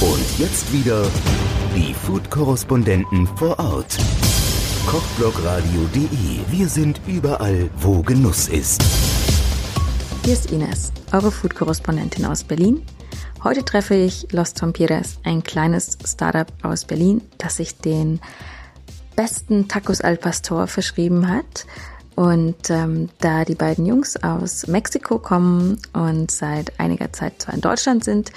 Und 0.00 0.38
jetzt 0.38 0.70
wieder 0.74 1.10
die 1.74 1.94
Food-Korrespondenten 1.94 3.26
vor 3.26 3.58
Ort. 3.58 3.96
Kochblogradio.de. 4.86 6.40
Wir 6.50 6.68
sind 6.68 7.00
überall, 7.06 7.70
wo 7.78 8.02
Genuss 8.02 8.48
ist. 8.48 8.82
Hier 10.22 10.34
ist 10.34 10.52
Ines, 10.52 10.92
eure 11.12 11.32
Food-Korrespondentin 11.32 12.26
aus 12.26 12.44
Berlin. 12.44 12.82
Heute 13.42 13.64
treffe 13.64 13.94
ich 13.94 14.30
Los 14.32 14.52
Tompires, 14.52 15.18
ein 15.24 15.42
kleines 15.42 15.96
Startup 16.04 16.52
aus 16.62 16.84
Berlin, 16.84 17.22
das 17.38 17.56
sich 17.56 17.78
den 17.78 18.20
besten 19.16 19.66
Tacos 19.66 20.02
al 20.02 20.18
Pastor 20.18 20.66
verschrieben 20.66 21.26
hat. 21.30 21.64
Und 22.16 22.70
ähm, 22.70 23.10
da 23.20 23.44
die 23.44 23.54
beiden 23.54 23.84
Jungs 23.84 24.16
aus 24.16 24.66
Mexiko 24.66 25.18
kommen 25.18 25.78
und 25.92 26.30
seit 26.30 26.80
einiger 26.80 27.12
Zeit 27.12 27.42
zwar 27.42 27.54
in 27.54 27.60
Deutschland 27.60 28.04
sind, 28.04 28.32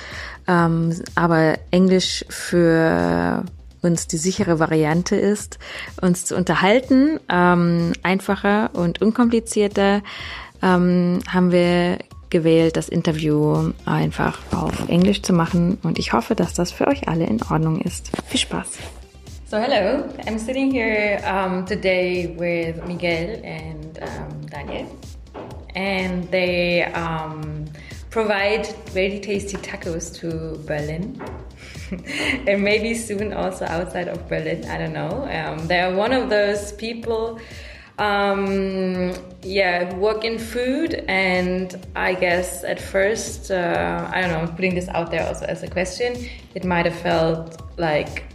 ähm, 0.48 0.93
aber 1.16 1.57
Englisch 1.71 2.25
für 2.28 3.46
uns 3.82 4.07
die 4.07 4.18
sichere 4.18 4.60
Variante 4.60 5.15
ist, 5.15 5.60
uns 6.01 6.25
zu 6.25 6.36
unterhalten, 6.36 7.21
ähm, 7.29 7.93
einfacher 8.04 8.71
und 8.73 9.01
unkomplizierter, 9.01 10.01
ähm, 10.61 11.20
haben 11.29 11.51
wir 11.54 12.00
gewählt, 12.29 12.75
das 12.75 12.89
Interview 12.89 13.71
einfach 13.86 14.39
auf 14.51 14.89
Englisch 14.89 15.21
zu 15.21 15.32
machen 15.32 15.78
und 15.84 15.98
ich 15.98 16.11
hoffe, 16.11 16.36
dass 16.36 16.54
das 16.54 16.71
für 16.71 16.87
euch 16.87 17.07
alle 17.07 17.25
in 17.25 17.42
Ordnung 17.42 17.79
ist. 17.79 18.11
Viel 18.28 18.42
Spaß! 18.42 18.99
So 19.50 19.60
hello, 19.60 20.08
I'm 20.28 20.38
sitting 20.38 20.70
here 20.70 21.20
um, 21.24 21.66
today 21.66 22.36
with 22.38 22.86
Miguel 22.86 23.42
and 23.44 23.98
um, 24.00 24.46
Daniel, 24.46 24.96
and 25.74 26.30
they 26.30 26.84
um, 26.84 27.66
provide 28.12 28.68
very 28.92 29.20
tasty 29.20 29.57
tacos 29.57 30.14
to 30.20 30.56
Berlin, 30.68 31.20
and 32.48 32.64
maybe 32.64 32.94
soon 32.94 33.34
also 33.34 33.66
outside 33.66 34.08
of 34.08 34.30
Berlin. 34.30 34.66
I 34.66 34.78
don't 34.78 34.94
know. 34.94 35.28
Um, 35.28 35.66
they 35.66 35.80
are 35.80 35.95
one 35.95 36.14
of 36.14 36.30
those 36.30 36.72
people. 36.73 37.40
Um, 37.98 39.16
yeah, 39.42 39.92
work 39.95 40.26
in 40.26 40.38
food, 40.38 41.04
and 41.08 41.76
I 41.95 42.14
guess 42.14 42.64
at 42.64 42.80
first, 42.80 43.50
uh, 43.50 44.12
I 44.14 44.22
don't 44.22 44.30
know, 44.30 44.54
putting 44.54 44.76
this 44.76 44.90
out 44.90 45.10
there 45.10 45.26
also 45.26 45.45
as 45.45 45.64
a 45.64 45.68
question, 45.68 46.30
it 46.54 46.64
might 46.66 46.86
have 46.86 47.00
felt 47.00 47.64
like 47.80 48.26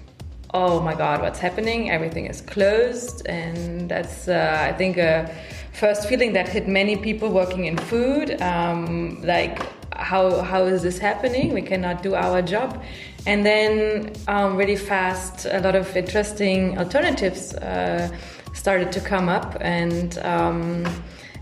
oh 0.55 0.81
my 0.81 0.95
god, 0.95 1.21
what's 1.21 1.41
happening? 1.41 1.91
Everything 1.91 2.27
is 2.27 2.41
closed, 2.41 3.27
and 3.27 3.91
that's 3.91 4.29
uh, 4.29 4.69
I 4.71 4.73
think 4.73 4.97
a 4.97 5.29
first 5.73 6.09
feeling 6.09 6.33
that 6.35 6.49
hit 6.49 6.69
many 6.69 6.97
people 6.97 7.29
working 7.31 7.65
in 7.67 7.77
food. 7.77 8.41
Um, 8.41 9.21
like 9.23 9.59
how 9.93 10.41
how 10.43 10.63
is 10.65 10.83
this 10.83 10.99
happening? 10.99 11.53
We 11.53 11.63
cannot 11.63 12.03
do 12.03 12.15
our 12.15 12.41
job, 12.41 12.83
and 13.27 13.45
then 13.45 14.13
um, 14.29 14.57
really 14.57 14.77
fast, 14.77 15.45
a 15.45 15.61
lot 15.61 15.75
of 15.75 15.95
interesting 15.97 16.79
alternatives 16.79 17.55
uh, 17.55 18.09
started 18.55 18.93
to 18.93 19.01
come 19.01 19.29
up, 19.29 19.57
and 19.61 20.17
um, 20.19 20.87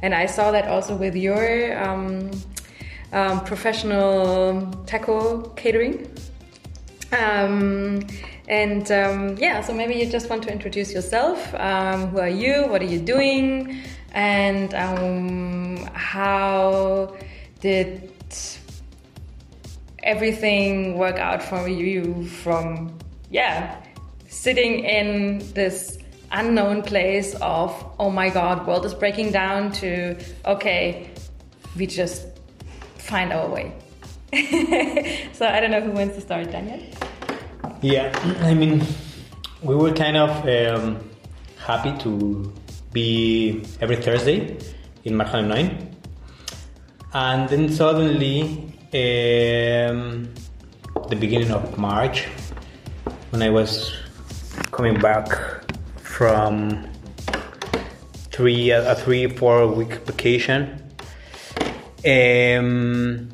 and 0.01 0.15
I 0.15 0.27
saw 0.27 0.51
that 0.51 0.67
also 0.67 0.97
with 0.97 1.15
your. 1.15 1.79
Um, 1.81 2.31
um, 3.13 3.45
professional 3.45 4.67
taco 4.87 5.43
catering. 5.51 6.11
Um, 7.13 8.01
and 8.53 8.93
um, 8.93 9.39
yeah, 9.39 9.63
so 9.63 9.73
maybe 9.73 9.95
you 9.95 10.05
just 10.05 10.29
want 10.29 10.43
to 10.43 10.53
introduce 10.53 10.93
yourself. 10.93 11.55
Um, 11.55 12.09
who 12.09 12.21
are 12.21 12.29
you? 12.29 12.67
What 12.67 12.83
are 12.83 12.91
you 12.97 13.01
doing? 13.01 13.81
And 14.13 14.75
um, 14.75 15.89
how 15.95 17.17
did 17.61 18.13
everything 20.03 20.99
work 20.99 21.17
out 21.17 21.43
for 21.43 21.67
you 21.67 22.27
from, 22.27 22.99
yeah, 23.31 23.83
sitting 24.29 24.85
in 24.85 25.39
this 25.55 25.97
unknown 26.31 26.83
place 26.83 27.35
of, 27.37 27.73
oh 27.99 28.11
my 28.11 28.29
God, 28.29 28.67
world 28.67 28.85
is 28.85 28.93
breaking 28.93 29.33
down 29.33 29.73
to, 29.81 30.15
okay, 30.45 31.09
we 31.75 31.87
just 31.87 32.27
find 32.99 33.33
our 33.33 33.49
way. 33.49 33.73
so 35.33 35.47
I 35.47 35.59
don't 35.59 35.71
know 35.71 35.81
who 35.81 35.93
wants 35.93 36.17
to 36.17 36.21
start, 36.21 36.51
Daniel. 36.51 36.83
Yeah, 37.83 38.17
I 38.43 38.55
mean, 38.55 38.87
we 39.61 39.75
were 39.75 39.93
kind 39.93 40.17
of 40.17 40.31
um, 40.47 41.01
happy 41.59 41.93
to 42.05 42.53
be 42.93 43.65
every 43.81 43.97
Thursday 43.97 44.57
in 45.03 45.15
Markthalle 45.15 45.49
9. 45.49 45.97
And 47.13 47.49
then 47.49 47.69
suddenly, 47.73 48.73
um, 48.95 50.33
the 51.09 51.17
beginning 51.19 51.51
of 51.51 51.77
March, 51.77 52.29
when 53.31 53.43
I 53.43 53.51
was 53.51 53.93
coming 54.71 55.01
back 55.01 55.27
from 55.97 56.89
three 58.31 58.71
a 58.71 58.95
three 58.95 59.27
four 59.27 59.67
week 59.67 59.95
vacation, 60.07 60.81
um, 62.07 63.32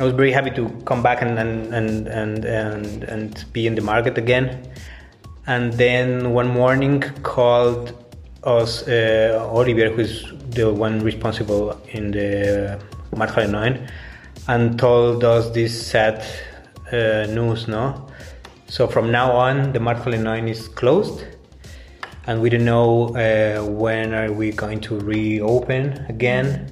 I 0.00 0.04
was 0.04 0.12
very 0.12 0.30
happy 0.30 0.50
to 0.52 0.68
come 0.84 1.02
back 1.02 1.22
and 1.22 1.36
and, 1.40 1.74
and, 1.74 2.06
and, 2.06 2.44
and, 2.44 3.02
and 3.02 3.44
be 3.52 3.66
in 3.66 3.74
the 3.74 3.80
market 3.82 4.16
again. 4.16 4.62
And 5.48 5.72
then 5.72 6.32
one 6.32 6.46
morning 6.46 7.00
called 7.24 7.92
us 8.44 8.86
uh, 8.86 9.50
Olivier, 9.52 9.90
who's 9.90 10.32
the 10.50 10.72
one 10.72 11.00
responsible 11.00 11.80
in 11.88 12.12
the 12.12 12.78
Markthalle 13.10 13.50
9, 13.50 13.90
and 14.46 14.78
told 14.78 15.24
us 15.24 15.50
this 15.50 15.74
sad 15.84 16.24
uh, 16.92 17.26
news, 17.34 17.66
no? 17.66 18.06
So 18.68 18.86
from 18.86 19.10
now 19.10 19.32
on, 19.32 19.72
the 19.72 19.80
Markthalle 19.80 20.22
9 20.22 20.46
is 20.46 20.68
closed, 20.68 21.24
and 22.28 22.40
we 22.40 22.50
don't 22.50 22.64
know 22.64 23.16
uh, 23.16 23.64
when 23.64 24.14
are 24.14 24.30
we 24.30 24.52
going 24.52 24.80
to 24.82 25.00
reopen 25.00 26.06
again 26.08 26.70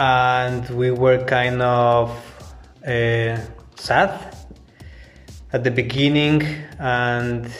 and 0.00 0.66
we 0.70 0.90
were 0.90 1.22
kind 1.26 1.60
of 1.60 2.08
uh, 2.86 3.36
sad 3.76 4.34
at 5.52 5.62
the 5.62 5.70
beginning 5.70 6.42
and 6.78 7.52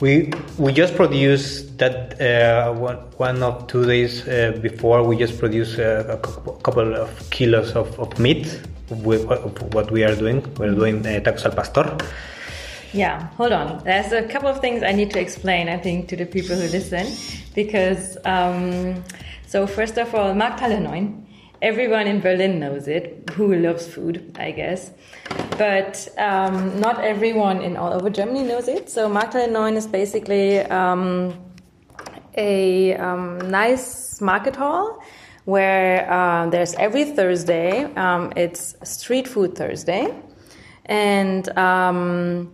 we 0.00 0.32
we 0.56 0.72
just 0.72 0.96
produced 0.96 1.76
that 1.76 2.18
uh, 2.22 2.72
one, 2.72 2.96
one 3.18 3.42
of 3.42 3.66
two 3.66 3.84
days 3.84 4.26
uh, 4.26 4.58
before 4.62 5.02
we 5.02 5.14
just 5.14 5.38
produced 5.38 5.78
uh, 5.78 6.04
a 6.08 6.16
couple 6.64 6.94
of 6.94 7.10
kilos 7.30 7.72
of, 7.72 7.98
of 8.00 8.18
meat 8.18 8.62
with 9.04 9.26
what 9.74 9.90
we 9.90 10.04
are 10.04 10.14
doing 10.14 10.42
we're 10.58 10.74
doing 10.74 11.04
uh, 11.06 11.20
tacos 11.20 11.44
al 11.44 11.52
pastor 11.52 11.98
yeah, 12.92 13.28
hold 13.36 13.52
on. 13.52 13.84
There's 13.84 14.12
a 14.12 14.22
couple 14.22 14.48
of 14.48 14.60
things 14.60 14.82
I 14.82 14.92
need 14.92 15.10
to 15.10 15.20
explain, 15.20 15.68
I 15.68 15.76
think, 15.76 16.08
to 16.08 16.16
the 16.16 16.24
people 16.24 16.56
who 16.56 16.66
listen. 16.68 17.06
Because, 17.54 18.16
um, 18.24 19.04
so 19.46 19.66
first 19.66 19.98
of 19.98 20.14
all, 20.14 20.32
Markthalle 20.32 20.80
9, 20.80 21.25
everyone 21.62 22.06
in 22.06 22.20
Berlin 22.20 22.58
knows 22.58 22.88
it, 22.88 23.30
who 23.32 23.54
loves 23.54 23.86
food, 23.86 24.36
I 24.38 24.50
guess. 24.50 24.90
But 25.58 26.08
um, 26.18 26.80
not 26.80 27.00
everyone 27.00 27.62
in 27.62 27.76
all 27.76 27.92
over 27.92 28.10
Germany 28.10 28.42
knows 28.42 28.68
it. 28.68 28.90
So 28.90 29.08
Markthalle 29.08 29.50
9 29.50 29.74
is 29.74 29.86
basically 29.86 30.60
um, 30.60 31.34
a 32.36 32.94
um, 32.96 33.50
nice 33.50 34.20
market 34.20 34.56
hall 34.56 35.02
where 35.44 36.10
uh, 36.10 36.50
there's 36.50 36.74
every 36.74 37.04
Thursday, 37.04 37.84
um, 37.94 38.32
it's 38.36 38.74
Street 38.82 39.28
Food 39.28 39.54
Thursday. 39.54 40.14
And 40.86 41.48
um, 41.58 42.52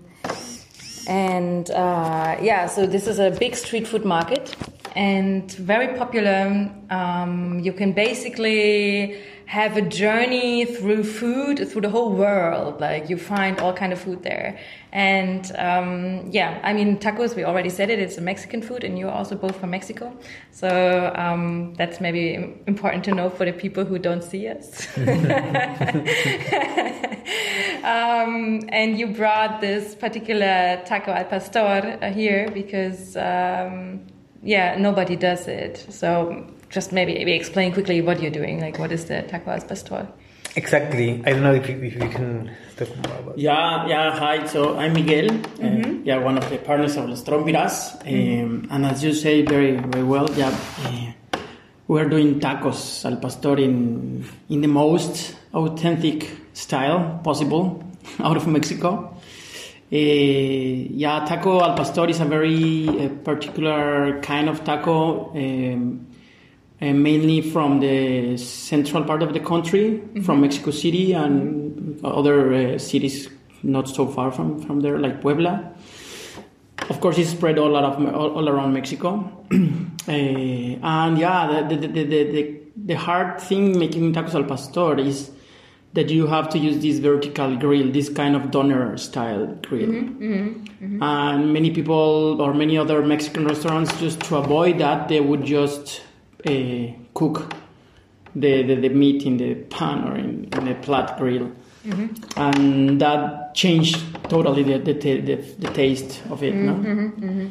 and 1.09 1.71
uh, 1.71 2.37
yeah, 2.41 2.67
so 2.67 2.87
this 2.87 3.07
is 3.07 3.19
a 3.19 3.31
big 3.31 3.57
street 3.57 3.87
food 3.87 4.05
market 4.05 4.55
and 4.95 5.51
very 5.53 5.97
popular. 5.97 6.71
Um, 6.91 7.61
you 7.61 7.73
can 7.73 7.93
basically 7.93 9.21
have 9.47 9.77
a 9.77 9.83
journey 9.83 10.65
through 10.65 11.05
food 11.05 11.69
through 11.69 11.83
the 11.83 11.91
whole 11.91 12.13
world. 12.13 12.81
Like 12.81 13.11
you 13.11 13.17
find 13.17 13.59
all 13.61 13.73
kind 13.73 13.93
of 13.93 14.01
food 14.01 14.23
there, 14.23 14.59
and 14.93 15.51
um, 15.57 16.29
yeah, 16.31 16.61
I 16.63 16.73
mean 16.73 16.99
tacos. 16.99 17.35
We 17.37 17.45
already 17.45 17.71
said 17.71 17.91
it. 17.91 17.99
It's 17.99 18.19
a 18.19 18.23
Mexican 18.23 18.63
food, 18.63 18.85
and 18.85 18.99
you're 18.99 19.11
also 19.11 19.35
both 19.35 19.57
from 19.61 19.71
Mexico, 19.71 20.17
so 20.51 21.13
um, 21.17 21.75
that's 21.75 22.01
maybe 22.01 22.57
important 22.67 23.05
to 23.05 23.15
know 23.15 23.31
for 23.31 23.45
the 23.45 23.53
people 23.53 23.85
who 23.85 23.99
don't 23.99 24.23
see 24.23 24.49
us. 24.49 24.89
Um, 27.83 28.61
and 28.69 28.97
you 28.97 29.09
brought 29.09 29.61
this 29.61 29.97
particular 29.97 30.81
taco 30.87 31.11
al 31.11 31.25
pastor 31.25 31.99
here 32.15 32.49
because 32.55 33.17
um, 33.17 34.07
yeah, 34.43 34.77
nobody 34.77 35.17
does 35.17 35.49
it. 35.49 35.87
So 35.91 36.47
just 36.69 36.93
maybe, 36.93 37.15
maybe 37.15 37.33
explain 37.33 37.73
quickly 37.73 38.01
what 38.01 38.21
you're 38.21 38.31
doing. 38.31 38.61
Like, 38.61 38.79
what 38.79 38.93
is 38.93 39.07
the 39.07 39.23
taco 39.23 39.51
al 39.53 39.61
pastor? 39.61 40.09
Exactly. 40.55 41.23
I 41.25 41.33
don't 41.33 41.43
know 41.43 41.55
if 41.55 41.69
you, 41.69 41.77
if 41.83 41.95
you 41.95 42.09
can 42.09 42.51
talk 42.77 42.89
more 42.97 43.19
about. 43.19 43.39
Yeah, 43.39 43.87
yeah. 43.87 44.11
Hi. 44.19 44.47
So 44.47 44.77
I'm 44.77 44.93
Miguel. 44.93 45.29
Mm-hmm. 45.29 45.91
Uh, 45.91 46.03
yeah, 46.05 46.19
one 46.19 46.37
of 46.37 46.49
the 46.51 46.59
partners 46.59 46.97
of 46.97 47.09
Los 47.09 47.23
Trompiras. 47.23 48.03
Mm-hmm. 48.03 48.45
Um, 48.45 48.69
and 48.71 48.87
as 48.87 49.03
you 49.03 49.15
say 49.15 49.43
very 49.43 49.77
very 49.77 50.05
well, 50.05 50.29
yeah, 50.35 50.55
uh, 50.85 51.39
we're 51.89 52.09
doing 52.09 52.39
tacos 52.39 53.05
al 53.07 53.17
pastor 53.17 53.57
in 53.59 54.27
in 54.51 54.61
the 54.61 54.69
most 54.69 55.37
authentic 55.55 56.29
style 56.53 57.21
possible. 57.25 57.83
out 58.21 58.37
of 58.37 58.47
Mexico. 58.47 59.17
Uh, 59.93 59.97
yeah, 59.97 61.23
taco 61.27 61.61
al 61.61 61.77
pastor 61.77 62.09
is 62.09 62.19
a 62.21 62.25
very 62.25 62.89
uh, 62.89 63.11
particular 63.25 64.19
kind 64.23 64.49
of 64.49 64.65
taco, 64.65 65.31
um, 65.33 66.07
uh, 66.81 66.93
mainly 66.95 67.43
from 67.43 67.81
the 67.81 68.39
central 68.39 69.05
part 69.05 69.23
of 69.23 69.35
the 69.35 69.41
country, 69.41 70.01
from 70.25 70.41
Mexico 70.41 70.71
City 70.71 71.13
and 71.13 72.03
other 72.03 72.55
uh, 72.55 72.79
cities 72.79 73.29
not 73.63 73.87
so 73.87 74.07
far 74.07 74.33
from, 74.33 74.63
from 74.63 74.81
there, 74.81 74.99
like 74.99 75.21
Puebla. 75.21 75.75
Of 76.89 76.99
course, 77.01 77.19
it's 77.19 77.29
spread 77.29 77.59
all, 77.59 77.77
out 77.77 77.85
of, 77.85 78.15
all, 78.15 78.35
all 78.35 78.49
around 78.49 78.73
Mexico. 78.73 79.45
Uh, 79.53 79.57
and 80.09 81.19
yeah, 81.19 81.67
the, 81.69 81.77
the, 81.77 81.87
the, 81.87 82.05
the, 82.05 82.61
the 82.77 82.95
hard 82.95 83.43
thing 83.43 83.79
making 83.79 84.15
tacos 84.15 84.35
al 84.35 84.45
pastor 84.45 84.99
is 84.99 85.31
that 85.95 86.09
you 86.09 86.27
have 86.27 86.49
to 86.51 86.59
use 86.59 86.83
this 86.83 86.99
vertical 86.99 87.57
grill, 87.57 87.93
this 87.93 88.09
kind 88.09 88.35
of 88.35 88.51
doner 88.51 88.97
style 88.97 89.47
grill. 89.63 89.89
Mm-hmm, 89.89 90.25
mm-hmm, 90.25 90.85
mm-hmm. 90.85 91.03
And 91.03 91.53
many 91.53 91.71
people 91.71 92.41
or 92.41 92.55
many 92.55 92.79
other 92.79 93.03
Mexican 93.03 93.47
restaurants, 93.47 93.99
just 94.01 94.21
to 94.23 94.37
avoid 94.37 94.79
that, 94.79 95.09
they 95.09 95.21
would 95.21 95.45
just 95.45 96.03
uh, 96.47 96.87
cook 97.15 97.55
the, 98.35 98.63
the, 98.63 98.75
the 98.77 98.89
meat 98.89 99.25
in 99.25 99.37
the 99.37 99.55
pan 99.55 100.09
or 100.09 100.17
in, 100.17 100.49
in 100.53 100.69
a 100.69 100.83
flat 100.83 101.19
grill. 101.19 101.53
And 102.37 103.01
that 103.01 103.55
changed 103.55 103.99
totally 104.31 104.63
the, 104.63 104.79
the, 104.79 104.93
the, 104.93 105.35
the 105.35 105.69
taste 105.75 106.23
of 106.31 106.43
it. 106.43 106.55
No? 106.55 107.51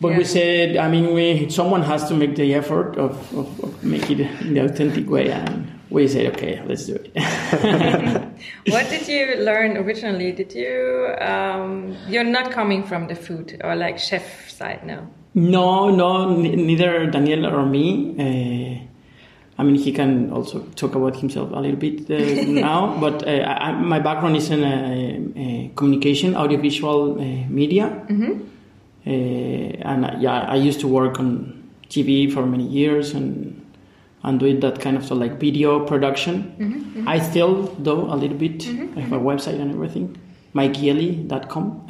But 0.00 0.16
we 0.16 0.24
said, 0.24 0.78
I 0.78 0.88
mean, 0.88 1.12
we 1.12 1.50
someone 1.50 1.82
has 1.82 2.08
to 2.08 2.14
make 2.14 2.34
the 2.34 2.54
effort 2.54 2.96
of, 2.96 3.36
of, 3.36 3.62
of 3.62 3.84
make 3.84 4.10
it 4.10 4.20
in 4.20 4.54
the 4.54 4.64
authentic 4.64 5.10
way, 5.10 5.30
and 5.30 5.70
we 5.90 6.06
said, 6.08 6.26
okay, 6.34 6.62
let's 6.66 6.86
do 6.86 6.94
it. 6.94 7.10
What 8.70 8.88
did 8.88 9.08
you 9.08 9.36
learn 9.44 9.76
originally? 9.76 10.32
Did 10.32 10.54
you? 10.54 11.08
Um, 11.20 11.96
you're 12.08 12.24
not 12.24 12.50
coming 12.52 12.82
from 12.84 13.06
the 13.08 13.14
food 13.14 13.60
or 13.64 13.74
like 13.76 13.98
chef 13.98 14.48
side 14.50 14.86
now. 14.86 15.02
no, 15.34 15.90
no, 15.90 16.34
n- 16.34 16.66
neither 16.66 17.06
Daniel 17.10 17.46
or 17.46 17.64
me. 17.66 18.14
Uh, 18.18 18.86
I 19.58 19.62
mean, 19.62 19.74
he 19.74 19.92
can 19.92 20.30
also 20.32 20.60
talk 20.74 20.94
about 20.94 21.16
himself 21.16 21.50
a 21.52 21.60
little 21.60 21.76
bit 21.76 22.10
uh, 22.10 22.16
now, 22.68 22.96
but 22.98 23.26
uh, 23.28 23.30
I, 23.30 23.72
my 23.72 24.00
background 24.00 24.36
is 24.36 24.50
in 24.50 24.64
uh, 24.64 24.68
uh, 24.70 25.74
communication, 25.76 26.34
audiovisual 26.34 27.20
uh, 27.20 27.24
media. 27.48 27.86
Uh, 29.06 29.10
and 29.10 30.04
uh, 30.04 30.16
yeah, 30.18 30.40
I 30.48 30.56
used 30.56 30.80
to 30.80 30.88
work 30.88 31.18
on 31.18 31.70
TV 31.88 32.32
for 32.32 32.46
many 32.46 32.66
years 32.66 33.12
and 33.14 33.49
and 34.22 34.38
doing 34.40 34.60
that 34.60 34.80
kind 34.80 34.96
of 34.96 35.04
so 35.04 35.14
like 35.14 35.40
video 35.40 35.84
production. 35.86 37.04
I 37.06 37.18
still 37.20 37.66
do 37.76 37.92
a 38.02 38.16
little 38.16 38.36
bit. 38.36 38.66
I 38.96 39.00
have 39.00 39.12
a 39.12 39.18
website 39.18 39.60
and 39.60 39.70
everything, 39.72 40.16
mikeyeli.com. 40.54 41.86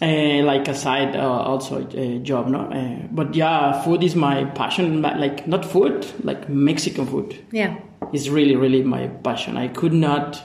Uh, 0.00 0.06
like 0.44 0.68
a 0.68 0.74
side 0.74 1.16
uh, 1.16 1.20
also 1.28 1.82
uh, 1.86 2.18
job, 2.22 2.48
no. 2.48 2.60
Uh, 2.60 3.06
but 3.10 3.34
yeah, 3.34 3.82
food 3.82 4.02
is 4.02 4.14
my 4.14 4.44
passion. 4.44 5.02
but, 5.02 5.18
Like 5.18 5.46
not 5.46 5.64
food, 5.64 6.06
like 6.24 6.48
Mexican 6.48 7.06
food 7.06 7.36
Yeah. 7.52 7.76
is 8.12 8.30
really 8.30 8.56
really 8.56 8.82
my 8.82 9.08
passion. 9.08 9.56
I 9.56 9.68
could 9.68 9.92
not 9.92 10.42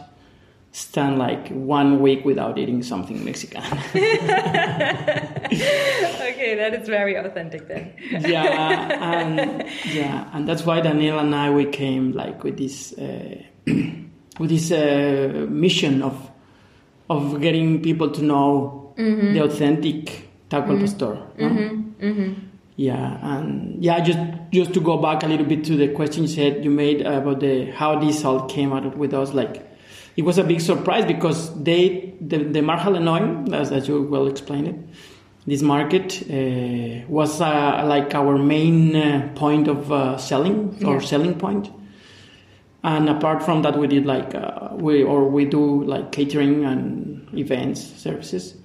stand 0.74 1.20
like 1.20 1.50
one 1.50 2.02
week 2.02 2.26
without 2.26 2.58
eating 2.58 2.84
something 2.84 3.24
Mexican. 3.24 3.64
Okay, 6.44 6.56
that 6.56 6.74
is 6.74 6.90
very 6.90 7.16
authentic 7.16 7.68
then. 7.68 7.94
yeah, 8.10 9.00
and 9.02 9.66
yeah, 9.86 10.30
and 10.34 10.48
that's 10.48 10.66
why 10.66 10.82
Daniel 10.82 11.20
and 11.20 11.34
I 11.34 11.50
we 11.52 11.66
came 11.66 12.12
like 12.12 12.44
with 12.44 12.58
this 12.58 12.92
uh, 12.98 13.36
with 14.40 14.50
this 14.50 14.72
uh, 14.72 15.46
mission 15.50 16.02
of 16.02 16.32
of 17.10 17.40
getting 17.40 17.82
people 17.82 18.10
to 18.10 18.22
know 18.22 18.94
the 18.98 19.40
authentic 19.44 20.30
taco 20.50 20.74
al 20.74 20.80
pastor. 20.80 21.18
no? 21.38 22.36
Yeah, 22.76 23.20
and 23.22 23.82
yeah, 23.84 24.00
just 24.02 24.20
just 24.52 24.74
to 24.74 24.82
go 24.82 24.98
back 24.98 25.24
a 25.24 25.28
little 25.28 25.46
bit 25.46 25.64
to 25.66 25.78
the 25.78 25.90
question 25.90 26.24
you 26.24 26.30
said 26.30 26.64
you 26.66 26.72
made 26.72 27.02
about 27.06 27.40
the 27.40 27.72
how 27.72 28.00
this 28.00 28.26
all 28.26 28.48
came 28.48 28.74
out 28.74 28.98
with 28.98 29.14
us, 29.14 29.34
like 29.34 29.62
it 30.16 30.24
was 30.24 30.38
a 30.38 30.44
big 30.44 30.62
surprise 30.62 31.06
because 31.06 31.40
they 31.64 32.14
the, 32.22 32.38
the 32.38 32.60
Markthalle 32.60 33.00
Neun, 33.02 33.54
as, 33.54 33.72
as 33.72 33.88
you 33.88 34.04
well 34.04 34.28
explained 34.28 34.68
it, 34.68 34.76
this 35.46 35.62
market 35.62 36.22
uh, 36.30 37.06
was 37.10 37.42
uh, 37.42 37.84
like 37.86 38.14
our 38.16 38.38
main 38.38 38.96
uh, 38.96 39.30
point 39.36 39.68
of 39.68 39.92
uh, 39.92 40.18
selling 40.18 40.78
or 40.86 40.96
Yeah. 40.96 41.00
selling 41.06 41.36
point. 41.36 41.70
And 42.86 43.10
apart 43.10 43.44
from 43.44 43.62
that, 43.64 43.78
we 43.78 43.88
did 43.88 44.06
like 44.06 44.36
uh, 44.36 44.70
we 44.74 45.04
or 45.04 45.30
we 45.30 45.46
do 45.46 45.84
like 45.86 46.12
catering 46.12 46.66
and 46.66 47.28
events 47.38 47.82
services. 47.82 48.56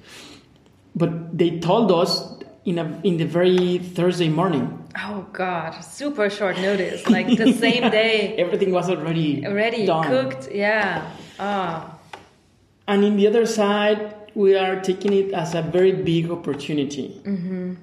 But 0.95 1.37
they 1.39 1.59
told 1.61 1.93
us 1.93 2.35
in 2.65 2.79
a 2.79 3.01
in 3.05 3.17
the 3.19 3.25
very 3.27 3.79
Thursday 3.79 4.29
morning, 4.29 4.75
Oh 4.97 5.25
God, 5.33 5.73
super 5.85 6.29
short 6.31 6.57
notice. 6.59 7.07
Like 7.17 7.29
the 7.37 7.53
same 7.53 7.91
day, 7.91 8.35
everything 8.39 8.73
was 8.73 8.91
already 8.91 9.47
already 9.47 9.87
done. 9.87 10.05
cooked. 10.05 10.49
Yeah. 10.53 11.09
Ah. 11.39 11.95
And 12.87 13.05
in 13.05 13.17
the 13.17 13.27
other 13.27 13.47
side, 13.47 14.15
we 14.35 14.57
are 14.57 14.81
taking 14.81 15.13
it 15.13 15.33
as 15.33 15.55
a 15.55 15.63
very 15.63 15.93
big 15.93 16.31
opportunity 16.31 17.21
mm-hmm. 17.25 17.75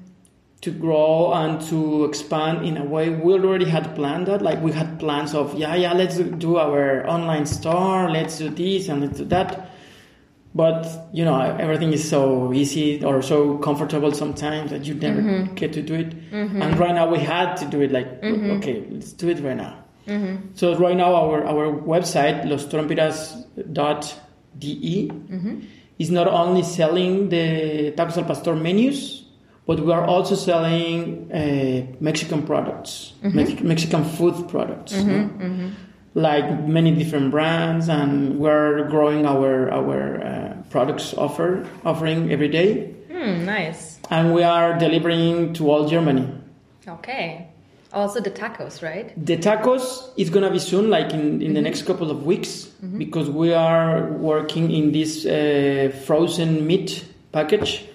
to 0.62 0.72
grow 0.72 1.34
and 1.34 1.62
to 1.70 2.06
expand 2.06 2.66
in 2.66 2.78
a 2.78 2.84
way 2.84 3.10
we 3.10 3.34
already 3.34 3.66
had 3.66 3.94
planned 3.96 4.28
that. 4.28 4.42
Like 4.42 4.62
we 4.62 4.72
had 4.72 5.00
plans 5.00 5.36
of, 5.36 5.54
yeah, 5.56 5.76
yeah, 5.76 5.94
let's 5.94 6.18
do 6.18 6.58
our 6.58 7.08
online 7.08 7.46
store, 7.46 8.10
let's 8.10 8.38
do 8.38 8.50
this 8.50 8.90
and 8.90 9.02
let's 9.02 9.18
do 9.18 9.26
that. 9.26 9.70
But 10.56 11.10
you 11.14 11.26
know, 11.26 11.40
everything 11.40 11.92
is 11.92 12.08
so 12.10 12.54
easy 12.54 13.04
or 13.04 13.22
so 13.22 13.58
comfortable 13.58 14.14
sometimes 14.14 14.72
that 14.72 14.86
you 14.86 14.94
never 14.94 15.22
mm-hmm. 15.22 15.54
get 15.56 15.74
to 15.74 15.82
do 15.82 15.96
it. 15.96 16.32
Mm-hmm. 16.32 16.62
And 16.62 16.80
right 16.80 16.96
now 16.96 17.10
we 17.12 17.20
had 17.20 17.56
to 17.58 17.66
do 17.66 17.82
it. 17.82 17.92
Like, 17.92 18.24
okay, 18.24 18.86
let's 18.90 19.12
do 19.12 19.30
it 19.30 19.40
right 19.42 19.58
now. 19.58 19.84
So 20.56 20.76
right 20.78 20.96
now 20.96 21.14
our, 21.16 21.46
our 21.46 21.68
website, 21.68 22.46
lostrompiras.de, 23.58 25.12
is 26.00 26.12
not 26.12 26.28
only 26.28 26.64
selling 26.64 27.30
the 27.30 27.92
tacos 27.96 28.18
al 28.18 28.26
pastor 28.26 28.56
menus, 28.56 29.24
but 29.66 29.80
we 29.80 29.92
are 29.92 30.06
also 30.06 30.36
selling 30.36 31.32
uh, 31.32 31.86
Mexican 32.00 32.44
products, 32.44 33.14
Mex- 33.24 33.62
Mexican 33.62 34.04
food 34.04 34.48
products, 34.50 34.94
no? 34.94 35.30
like 36.14 36.66
many 36.68 36.92
different 36.92 37.32
brands, 37.32 37.90
and 37.90 38.40
we're 38.40 38.88
growing 38.90 39.26
our 39.26 39.72
our 39.72 40.22
uh, 40.24 40.54
products 40.70 41.14
offer 41.14 41.66
offering 41.84 42.32
every 42.32 42.48
day, 42.50 42.92
Hmm, 43.12 43.46
nice. 43.46 44.00
and 44.10 44.34
we 44.34 44.44
are 44.44 44.78
delivering 44.78 45.54
to 45.54 45.70
all 45.72 45.88
Germany. 45.88 46.28
Okay. 46.88 47.48
Also 47.96 48.20
the 48.20 48.30
tacos, 48.30 48.84
right? 48.84 49.14
The 49.26 49.38
tacos 49.38 50.12
is 50.18 50.30
gonna 50.30 50.52
be 50.52 50.60
soon, 50.60 50.90
like 50.90 51.14
in, 51.14 51.42
in 51.42 51.54
the 51.54 51.62
next 51.62 51.84
couple 51.84 52.12
of 52.12 52.26
weeks, 52.26 52.66
because 52.98 53.30
we 53.30 53.54
are 53.54 54.12
working 54.12 54.70
in 54.70 54.92
this 54.92 55.26
uh, 55.26 55.92
frozen 56.06 56.68
meat 56.68 57.06
package 57.32 57.86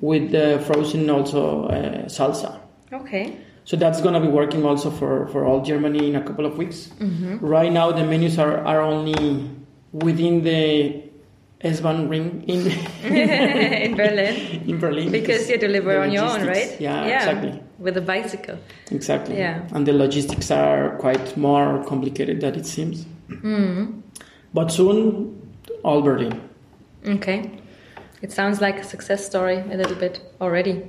with 0.00 0.30
the 0.32 0.58
frozen 0.66 1.08
also 1.10 1.66
uh, 1.68 2.04
salsa. 2.08 2.58
Okay. 2.92 3.36
So 3.64 3.76
that's 3.76 4.00
gonna 4.00 4.20
be 4.20 4.28
working 4.28 4.64
also 4.64 4.90
for, 4.90 5.28
for 5.28 5.44
all 5.44 5.60
Germany 5.62 6.08
in 6.08 6.16
a 6.16 6.22
couple 6.22 6.46
of 6.46 6.56
weeks. 6.56 6.90
Right 7.40 7.70
now, 7.70 7.92
the 7.92 8.04
menus 8.04 8.38
are, 8.38 8.58
are 8.66 8.80
only 8.80 9.48
within 9.92 10.42
the 10.42 11.02
S-Bahn 11.64 12.08
ring 12.08 12.42
in 12.48 12.66
In 13.04 13.94
Berlin. 13.96 14.34
in 14.66 14.78
Berlin 14.78 15.10
Because 15.12 15.48
you 15.48 15.58
deliver 15.58 15.92
the 15.94 16.02
on 16.02 16.12
your 16.12 16.24
own, 16.24 16.46
right? 16.46 16.76
Yeah, 16.80 17.04
exactly. 17.04 17.62
With 17.78 17.96
a 17.96 18.00
bicycle. 18.00 18.58
Exactly. 18.90 19.36
Yeah. 19.38 19.66
And 19.72 19.86
the 19.86 19.92
logistics 19.92 20.50
are 20.50 20.96
quite 20.98 21.36
more 21.36 21.84
complicated 21.84 22.40
than 22.40 22.54
it 22.56 22.66
seems. 22.66 23.04
Mm-hmm. 23.28 24.00
But 24.54 24.70
soon, 24.72 25.40
all 25.84 26.02
Berlin. 26.02 26.40
Okay. 27.06 27.50
It 28.22 28.30
sounds 28.32 28.60
like 28.60 28.78
a 28.80 28.84
success 28.84 29.24
story 29.26 29.58
a 29.58 29.76
little 29.76 29.96
bit 29.96 30.20
already. 30.40 30.82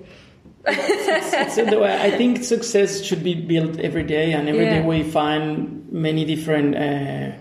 so 1.50 1.66
the 1.66 1.80
way 1.80 1.94
I 2.02 2.12
think 2.18 2.44
success 2.44 3.02
should 3.04 3.24
be 3.24 3.36
built 3.36 3.80
every 3.80 4.04
day, 4.04 4.32
and 4.34 4.48
every 4.48 4.66
day 4.66 4.80
Yeah. 4.80 4.86
we 4.86 5.04
find 5.04 5.92
many 5.92 6.24
different 6.26 6.76
uh, 6.76 7.32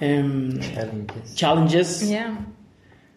um, 0.00 0.60
Challenges. 0.60 1.34
challenges. 1.34 2.10
Yeah. 2.10 2.36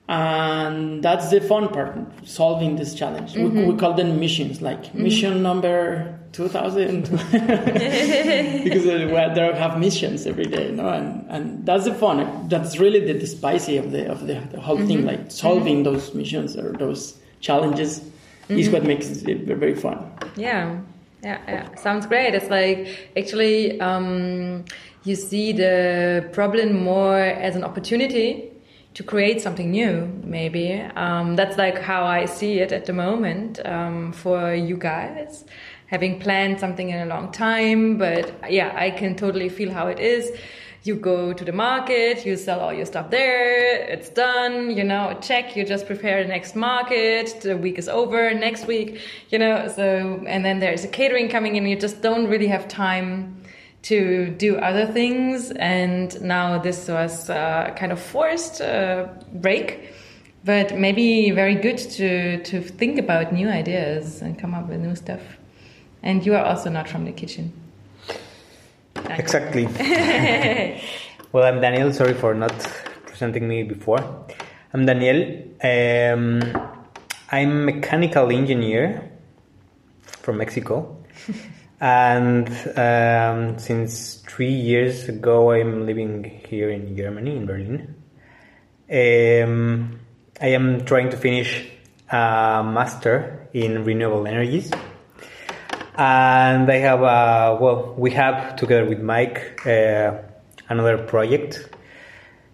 And 0.10 1.04
that's 1.04 1.30
the 1.32 1.42
fun 1.42 1.68
part 1.68 1.98
solving 2.24 2.78
this 2.78 2.94
challenge. 2.94 3.36
We, 3.36 3.44
mm-hmm. 3.44 3.68
we 3.68 3.78
call 3.78 3.94
them 3.94 4.20
missions 4.20 4.62
like 4.62 4.86
mm-hmm. 4.86 5.04
mission 5.04 5.44
number 5.44 6.18
2000 6.32 7.02
because 8.64 8.86
well, 8.86 9.34
they 9.34 9.54
have 9.54 9.80
missions 9.80 10.28
every 10.28 10.46
day 10.46 10.72
no 10.72 10.90
and, 10.90 11.26
and 11.30 11.66
that's 11.66 11.86
the 11.86 11.94
fun. 11.94 12.48
That's 12.48 12.80
really 12.80 13.06
the, 13.06 13.20
the 13.20 13.28
spicy 13.28 13.78
of 13.78 13.92
the 13.92 14.10
of 14.10 14.28
the, 14.28 14.36
the 14.52 14.62
whole 14.62 14.78
thing 14.78 15.00
mm-hmm. 15.00 15.08
like 15.08 15.32
solving 15.32 15.84
those 15.84 16.14
missions 16.14 16.56
or 16.56 16.72
those 16.74 17.20
challenges 17.42 18.02
is 18.50 18.70
what 18.70 18.84
makes 18.86 19.10
it 19.10 19.42
very, 19.42 19.60
very 19.60 19.76
fun. 19.76 20.10
Yeah, 20.38 20.80
yeah, 21.22 21.42
yeah. 21.48 21.76
Sounds 21.76 22.06
great. 22.06 22.34
It's 22.34 22.50
like 22.50 23.12
actually 23.18 23.80
um, 23.82 24.64
you 25.04 25.16
see 25.16 25.52
the 25.52 26.30
problem 26.32 26.84
more 26.84 27.18
as 27.18 27.58
an 27.58 27.66
opportunity 27.66 28.47
to 28.98 29.04
create 29.04 29.40
something 29.40 29.70
new. 29.70 30.08
Maybe 30.24 30.74
um, 30.96 31.36
that's 31.36 31.56
like 31.56 31.78
how 31.80 32.04
I 32.04 32.26
see 32.26 32.62
it 32.62 32.72
at 32.72 32.88
the 32.88 32.94
moment 32.94 33.64
um, 33.64 34.12
for 34.12 34.56
you 34.56 34.76
guys. 34.76 35.46
Having 35.86 36.20
planned 36.20 36.60
something 36.60 36.90
in 36.90 37.00
a 37.02 37.06
long 37.06 37.32
time, 37.32 38.00
but 38.00 38.26
yeah, 38.50 38.74
I 38.76 38.90
can 38.90 39.16
totally 39.16 39.50
feel 39.50 39.72
how 39.72 39.86
it 39.88 40.00
is 40.00 40.32
you 40.84 40.96
go 40.96 41.34
to 41.34 41.44
the 41.44 41.52
market, 41.52 42.26
you 42.26 42.38
sell 42.38 42.60
all 42.62 42.74
your 42.74 42.86
stuff 42.86 43.12
there, 43.12 43.76
it's 43.82 44.10
done, 44.10 44.72
you 44.72 44.86
know, 44.86 45.18
check, 45.22 45.56
you 45.56 45.66
just 45.66 45.86
prepare 45.86 46.24
the 46.24 46.30
next 46.30 46.56
market, 46.56 47.42
the 47.42 47.58
week 47.58 47.78
is 47.78 47.90
over, 47.90 48.34
next 48.34 48.68
week, 48.68 49.02
you 49.30 49.38
know, 49.38 49.68
so, 49.68 50.24
and 50.26 50.46
then 50.46 50.60
there's 50.60 50.86
a 50.86 50.88
catering 50.88 51.28
coming 51.28 51.58
in, 51.58 51.68
you 51.68 51.76
just 51.76 52.02
don't 52.02 52.28
really 52.28 52.48
have 52.48 52.70
time 52.70 53.38
to 53.88 54.30
do 54.32 54.58
other 54.58 54.86
things. 54.86 55.52
And 55.52 56.20
now 56.22 56.58
this 56.58 56.88
was 56.90 57.30
uh, 57.30 57.74
kind 57.78 57.92
of 57.92 58.00
forced 58.00 58.60
uh, 58.62 59.08
break, 59.34 59.94
but 60.44 60.78
maybe 60.78 61.32
very 61.32 61.56
good 61.56 61.78
to, 61.78 62.44
to 62.44 62.62
think 62.62 63.00
about 63.00 63.32
new 63.32 63.48
ideas 63.48 64.22
and 64.22 64.38
come 64.38 64.54
up 64.54 64.68
with 64.68 64.82
new 64.82 64.96
stuff. 64.96 65.22
And 66.04 66.26
you 66.26 66.36
are 66.36 66.44
also 66.44 66.70
not 66.70 66.90
from 66.90 67.06
the 67.06 67.14
kitchen. 67.14 67.54
Exactly. 69.10 69.68
well, 71.32 71.46
I'm 71.46 71.62
Daniel. 71.62 71.94
Sorry 71.94 72.14
for 72.14 72.34
not 72.34 72.58
presenting 73.06 73.48
me 73.48 73.64
before. 73.64 74.00
I'm 74.74 74.86
Daniel. 74.86 75.44
Um, 75.64 76.42
I'm 77.32 77.52
a 77.52 77.72
mechanical 77.74 78.32
engineer 78.32 79.10
from 80.02 80.38
Mexico. 80.38 80.98
and 81.80 82.48
um, 82.78 83.60
since 83.60 84.16
three 84.28 84.54
years 84.54 85.08
ago, 85.10 85.52
I'm 85.52 85.86
living 85.86 86.42
here 86.48 86.70
in 86.70 86.96
Germany, 86.96 87.38
in 87.38 87.46
Berlin. 87.46 87.96
Um, 88.90 90.00
I 90.42 90.48
am 90.48 90.86
trying 90.86 91.10
to 91.10 91.18
finish 91.18 91.68
a 92.10 92.64
master 92.64 93.48
in 93.54 93.84
renewable 93.84 94.28
energies 94.28 94.72
and 95.98 96.70
I 96.72 96.78
have 96.78 97.02
uh, 97.02 97.58
well, 97.60 97.96
we 97.98 98.12
have 98.12 98.56
together 98.56 98.86
with 98.86 99.02
Mike 99.02 99.66
uh, 99.66 100.22
another 100.70 101.00
project, 101.00 101.70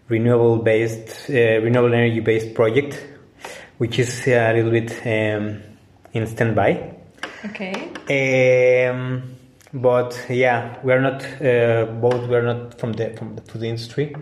renewable 0.08 0.58
based, 0.58 1.30
uh, 1.30 1.60
renewable 1.62 1.94
energy 1.94 2.22
based 2.22 2.56
project, 2.56 3.06
which 3.78 4.00
is 4.00 4.28
a 4.28 4.54
little 4.54 4.72
bit 4.72 4.92
um, 5.06 5.62
in 6.14 6.26
standby. 6.26 6.96
Okay. 7.46 8.88
Um, 8.90 9.36
but 9.74 10.28
yeah, 10.30 10.80
we 10.84 10.94
are 10.94 11.02
not 11.02 11.24
uh, 11.42 11.86
both. 11.86 12.30
We 12.30 12.36
are 12.36 12.44
not 12.44 12.80
from 12.80 12.94
the 12.94 13.10
from 13.18 13.36
the 13.36 13.42
food 13.42 13.64
industry. 13.64 14.16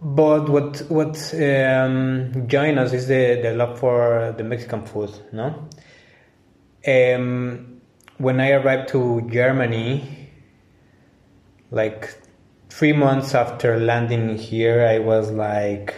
But 0.00 0.48
what 0.48 0.78
what 0.88 1.16
um, 1.34 2.46
joined 2.46 2.78
us 2.78 2.92
is 2.92 3.08
the, 3.08 3.40
the 3.42 3.54
love 3.54 3.78
for 3.78 4.34
the 4.36 4.44
Mexican 4.44 4.84
food, 4.86 5.10
no? 5.32 5.68
Um, 6.86 7.80
when 8.18 8.40
I 8.40 8.50
arrived 8.50 8.88
to 8.90 9.22
Germany, 9.30 10.30
like 11.70 12.14
three 12.68 12.92
months 12.92 13.34
after 13.34 13.78
landing 13.78 14.36
here, 14.36 14.86
I 14.86 14.98
was 14.98 15.30
like 15.30 15.94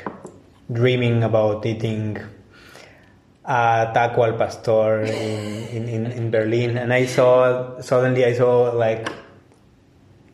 dreaming 0.73 1.23
about 1.25 1.67
eating 1.67 2.19
a 3.45 3.91
taco 3.95 4.25
al 4.25 4.35
pastor 4.35 5.03
in, 5.03 5.67
in, 5.69 5.89
in, 5.89 6.07
in, 6.13 6.31
Berlin. 6.31 6.77
And 6.77 6.93
I 6.93 7.07
saw, 7.07 7.81
suddenly 7.81 8.25
I 8.25 8.35
saw 8.35 8.71
like 8.71 9.11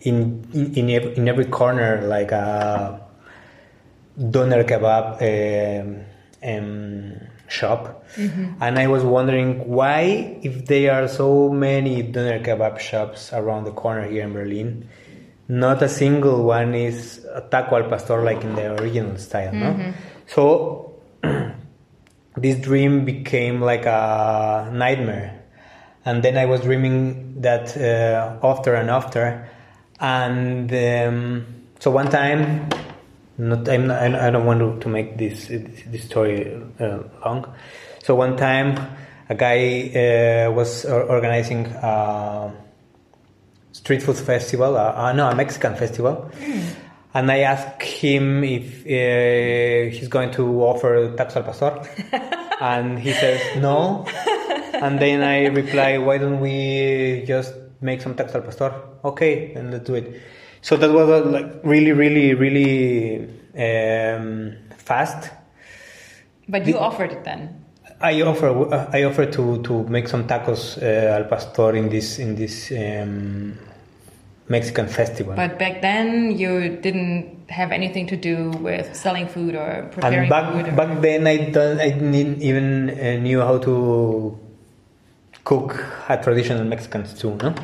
in, 0.01 0.47
in, 0.53 0.89
in 0.89 1.29
every 1.29 1.47
corner, 1.47 2.03
like 2.07 2.33
a 2.33 3.01
doner 4.19 4.65
kebab 4.65 5.23
um, 5.23 6.05
um, 6.43 7.15
shop, 7.49 8.05
mm-hmm. 8.17 8.61
and 8.61 8.79
I 8.79 8.87
was 8.89 9.05
wondering 9.05 9.69
why, 9.69 10.39
if 10.43 10.67
there 10.67 10.95
are 10.95 11.09
so 11.09 11.49
many 11.49 12.03
doner 12.03 12.41
kebab 12.41 12.79
shops 12.79 13.33
around 13.33 13.65
the 13.65 13.73
corner 13.73 14.09
here 14.09 14.25
in 14.25 14.33
Berlin, 14.33 14.89
not 15.49 15.83
a 15.83 15.89
single 15.89 16.45
one 16.45 16.75
is 16.75 17.25
a 17.33 17.41
taco 17.41 17.77
al 17.77 17.89
pastor 17.89 18.23
like 18.23 18.43
in 18.43 18.55
the 18.57 18.81
original 18.81 19.17
style. 19.17 19.53
Mm-hmm. 19.53 19.81
No, 19.81 19.95
so 20.27 20.95
this 22.37 22.57
dream 22.57 23.05
became 23.05 23.61
like 23.61 23.87
a 23.87 24.71
nightmare, 24.73 25.43
and 26.05 26.23
then 26.23 26.37
I 26.37 26.47
was 26.47 26.63
dreaming 26.63 27.41
that 27.41 27.77
uh, 27.77 28.39
after 28.47 28.75
and 28.75 28.91
after, 28.91 29.49
and 30.01 30.73
um, 30.73 31.47
so 31.81 31.91
one 31.91 32.11
time 32.11 32.69
not, 33.39 33.69
I'm 33.69 33.87
not, 33.87 34.03
I 34.03 34.31
don't 34.31 34.47
want 34.47 34.81
to, 34.81 34.89
make 34.89 35.19
this 35.19 35.49
this 35.49 36.05
story 36.05 36.55
uh, 36.81 37.01
long. 37.25 37.55
So 38.03 38.15
one 38.15 38.37
time, 38.37 38.79
a 39.29 39.35
guy 39.35 39.91
uh, 40.47 40.53
was 40.53 40.85
organizing 40.85 41.67
a 41.67 42.53
street 43.73 44.03
food 44.03 44.17
festival. 44.17 44.77
Uh, 44.77 45.13
no, 45.13 45.29
a 45.29 45.35
Mexican 45.35 45.77
festival. 45.77 46.31
And 47.17 47.31
I 47.31 47.39
asked 47.39 47.83
him 47.83 48.45
if 48.45 48.85
uh, 48.85 49.91
he's 49.97 50.09
going 50.09 50.33
to 50.33 50.45
offer 50.65 51.17
tacos 51.17 51.37
al 51.37 51.45
pastor, 51.45 51.73
and 52.61 52.99
he 52.99 53.11
says 53.13 53.41
no. 53.57 54.05
And 54.75 54.99
then 54.99 55.23
I 55.23 55.47
reply, 55.47 55.97
"Why 55.97 56.19
don't 56.19 56.41
we 56.41 57.25
just 57.27 57.55
make 57.81 58.03
some 58.03 58.17
tacos 58.17 58.35
al 58.35 58.43
pastor?" 58.43 58.71
Okay, 59.03 59.55
then 59.55 59.71
let's 59.71 59.87
do 59.87 59.95
it. 59.95 60.21
So 60.61 60.77
that 60.77 60.93
was 60.93 61.09
uh, 61.09 61.25
like 61.31 61.65
really, 61.65 61.93
really, 61.93 62.35
really 62.35 63.25
um, 63.57 64.59
fast. 64.77 65.31
But 66.51 66.67
you 66.67 66.75
the, 66.75 66.81
offered 66.81 67.13
it 67.13 67.25
then. 67.25 67.65
I 67.99 68.21
offer 68.21 68.49
uh, 68.75 68.91
I 68.93 69.05
offer 69.05 69.25
to, 69.25 69.63
to 69.63 69.85
make 69.85 70.07
some 70.09 70.27
tacos 70.27 70.77
uh, 70.83 71.17
al 71.17 71.25
pastor 71.25 71.75
in 71.77 71.89
this 71.89 72.19
in 72.19 72.35
this 72.37 72.71
um, 72.73 73.57
Mexican 74.49 74.87
festival. 74.87 75.35
But 75.35 75.59
back 75.59 75.83
then 75.83 76.39
you 76.39 76.77
didn't 76.77 77.51
have 77.51 77.73
anything 77.73 78.07
to 78.09 78.17
do 78.17 78.51
with 78.51 78.95
selling 78.95 79.27
food 79.27 79.55
or 79.55 79.89
preparing 79.93 80.19
and 80.21 80.29
back, 80.31 80.53
food. 80.53 80.69
Or... 80.69 80.77
Back 80.77 81.01
then 81.01 81.27
I 81.27 81.51
don't 81.51 81.81
I 81.81 81.91
didn't 81.91 82.43
even 82.43 82.91
uh, 82.91 83.17
knew 83.21 83.41
how 83.41 83.59
to 83.59 84.39
cook 85.45 85.85
a 86.09 86.23
traditional 86.23 86.65
Mexican 86.65 87.07
stew. 87.07 87.35
No. 87.37 87.49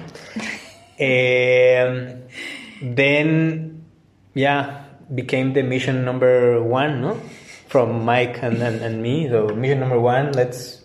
um, 1.03 2.23
then 2.83 3.85
yeah 4.35 4.85
became 5.15 5.53
the 5.53 5.62
mission 5.62 6.05
number 6.05 6.62
one 6.62 7.01
no 7.01 7.21
from 7.69 8.05
mike 8.05 8.43
and, 8.43 8.62
and, 8.62 8.81
and 8.81 9.03
me 9.03 9.29
so 9.29 9.49
mission 9.49 9.81
number 9.81 10.01
one 10.01 10.33
let's 10.33 10.82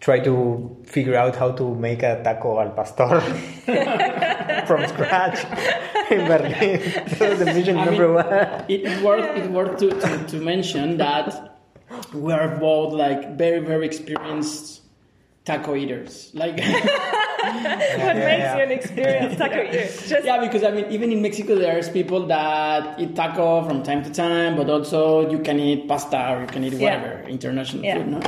try 0.00 0.18
to 0.18 0.76
figure 0.84 1.14
out 1.14 1.36
how 1.36 1.52
to 1.52 1.74
make 1.74 2.02
a 2.02 2.22
taco 2.24 2.58
al 2.58 2.70
pastor 2.70 3.20
from 4.66 4.86
scratch 4.88 5.44
in 6.10 6.26
Berlin. 6.26 6.80
That 7.18 7.30
was 7.30 7.38
the 7.38 7.44
mission 7.46 7.76
I 7.76 7.84
number 7.84 8.06
mean, 8.06 8.14
one. 8.14 8.64
It 8.68 9.02
worth 9.02 9.36
it 9.36 9.50
worth 9.50 9.78
to, 9.80 9.90
to, 9.90 10.26
to 10.26 10.36
mention 10.40 10.96
that 10.96 11.58
we 12.14 12.32
are 12.32 12.56
both 12.56 12.92
like 12.94 13.36
very 13.36 13.60
very 13.60 13.86
experienced 13.86 14.82
taco 15.44 15.74
eaters. 15.76 16.30
Like 16.32 16.56
what 16.58 16.64
yeah, 16.64 18.14
makes 18.14 18.44
yeah. 18.44 18.56
you 18.56 18.62
an 18.62 18.72
experienced 18.72 19.38
taco 19.38 19.62
eater? 19.62 19.84
Just 19.84 20.24
yeah, 20.24 20.40
because 20.40 20.62
I 20.64 20.70
mean, 20.70 20.86
even 20.90 21.12
in 21.12 21.20
Mexico, 21.20 21.56
there's 21.56 21.90
people 21.90 22.26
that 22.28 22.98
eat 22.98 23.14
taco 23.14 23.62
from 23.64 23.82
time 23.82 24.02
to 24.04 24.10
time, 24.10 24.56
but 24.56 24.70
also 24.70 25.28
you 25.30 25.40
can 25.40 25.60
eat 25.60 25.88
pasta 25.88 26.32
or 26.32 26.40
you 26.40 26.46
can 26.46 26.64
eat 26.64 26.74
whatever 26.74 27.28
international 27.28 27.82
food, 27.82 28.08
no? 28.08 28.20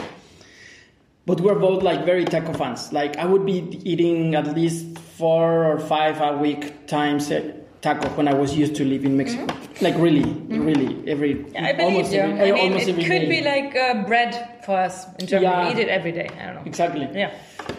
But 1.24 1.40
we're 1.40 1.58
both 1.58 1.82
like 1.82 2.04
very 2.04 2.24
taco 2.24 2.52
fans. 2.52 2.92
Like 2.92 3.16
I 3.16 3.24
would 3.24 3.46
be 3.46 3.80
eating 3.84 4.34
at 4.34 4.54
least 4.56 4.98
four 4.98 5.64
or 5.64 5.78
five 5.78 6.20
a 6.20 6.36
week 6.36 6.88
times 6.88 7.30
a 7.30 7.62
taco 7.80 8.08
when 8.10 8.26
I 8.28 8.34
was 8.34 8.56
used 8.56 8.74
to 8.76 8.84
live 8.84 9.04
in 9.04 9.16
Mexico. 9.16 9.46
Mm-hmm. 9.46 9.84
Like 9.84 9.96
really, 9.98 10.24
mm-hmm. 10.24 10.64
really 10.64 11.10
every 11.10 11.44
yeah, 11.52 11.66
I 11.66 11.72
believe 11.72 11.94
almost 11.94 12.12
you. 12.12 12.20
Every, 12.20 12.50
I 12.50 12.68
mean, 12.68 12.72
it 12.72 12.86
could 12.86 13.08
day. 13.08 13.28
be 13.28 13.40
like 13.42 13.76
uh, 13.76 14.04
bread 14.04 14.62
for 14.64 14.76
us 14.78 15.06
in 15.18 15.26
Germany. 15.26 15.46
Yeah, 15.46 15.64
we 15.64 15.70
eat 15.72 15.78
it 15.78 15.88
every 15.88 16.12
day. 16.12 16.28
I 16.40 16.46
don't 16.46 16.54
know. 16.56 16.62
Exactly. 16.64 17.08
Yeah. 17.12 17.34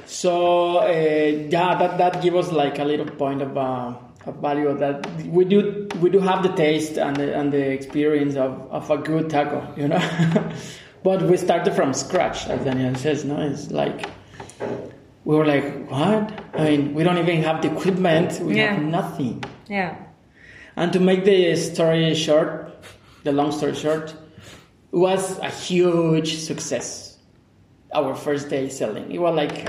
So 0.06 0.78
uh, 0.78 0.88
yeah, 0.88 1.76
that 1.76 1.98
that 1.98 2.22
gives 2.22 2.36
us 2.36 2.52
like 2.52 2.80
a 2.80 2.86
little 2.86 3.10
point 3.10 3.42
of. 3.42 3.58
Uh, 3.58 3.94
of 4.26 4.38
value 4.38 4.74
that 4.78 5.06
we 5.24 5.44
do 5.44 5.86
we 6.00 6.10
do 6.10 6.20
have 6.20 6.44
the 6.44 6.54
taste 6.54 6.98
and 6.98 7.18
the, 7.18 7.36
and 7.36 7.52
the 7.52 7.72
experience 7.72 8.36
of, 8.36 8.52
of 8.72 8.90
a 8.90 8.98
good 8.98 9.30
taco 9.30 9.68
you 9.76 9.86
know 9.86 10.00
but 11.04 11.22
we 11.24 11.38
started 11.38 11.74
from 11.74 11.94
scratch 11.94 12.48
as 12.48 12.64
daniel 12.64 12.96
says 12.96 13.26
no 13.26 13.40
it's 13.40 13.72
like 13.72 14.10
we 15.26 15.36
were 15.36 15.46
like 15.46 15.88
what 15.90 16.44
i 16.56 16.64
mean 16.64 16.94
we 16.94 17.04
don't 17.04 17.18
even 17.18 17.42
have 17.42 17.62
the 17.62 17.72
equipment 17.72 18.40
we 18.42 18.58
yeah. 18.58 18.74
have 18.74 18.84
nothing 18.84 19.44
yeah 19.68 19.96
and 20.76 20.92
to 20.94 21.00
make 21.00 21.24
the 21.26 21.56
story 21.56 22.14
short 22.16 22.84
the 23.24 23.32
long 23.32 23.52
story 23.52 23.76
short 23.76 24.12
it 24.92 24.98
was 24.98 25.40
a 25.40 25.50
huge 25.50 26.38
success 26.38 27.14
our 27.94 28.16
first 28.16 28.50
day 28.50 28.70
selling. 28.70 29.12
It 29.12 29.20
was 29.20 29.36
like 29.36 29.68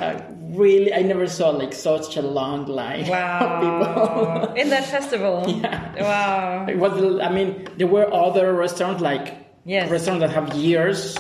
really, 0.50 0.92
I 0.92 1.02
never 1.02 1.26
saw 1.26 1.50
like 1.50 1.72
such 1.72 2.16
a 2.16 2.22
long 2.22 2.66
line 2.66 3.06
wow. 3.06 3.38
of 3.38 3.60
people 3.60 4.54
in 4.54 4.70
that 4.70 4.86
festival. 4.86 5.44
Yeah, 5.64 6.02
wow. 6.02 6.66
It 6.68 6.78
was. 6.78 7.20
I 7.20 7.30
mean, 7.30 7.68
there 7.76 7.86
were 7.86 8.12
other 8.12 8.52
restaurants 8.52 9.00
like 9.00 9.43
Yes. 9.64 9.90
restaurants 9.90 10.20
that 10.20 10.30
have 10.30 10.54
years, 10.54 11.16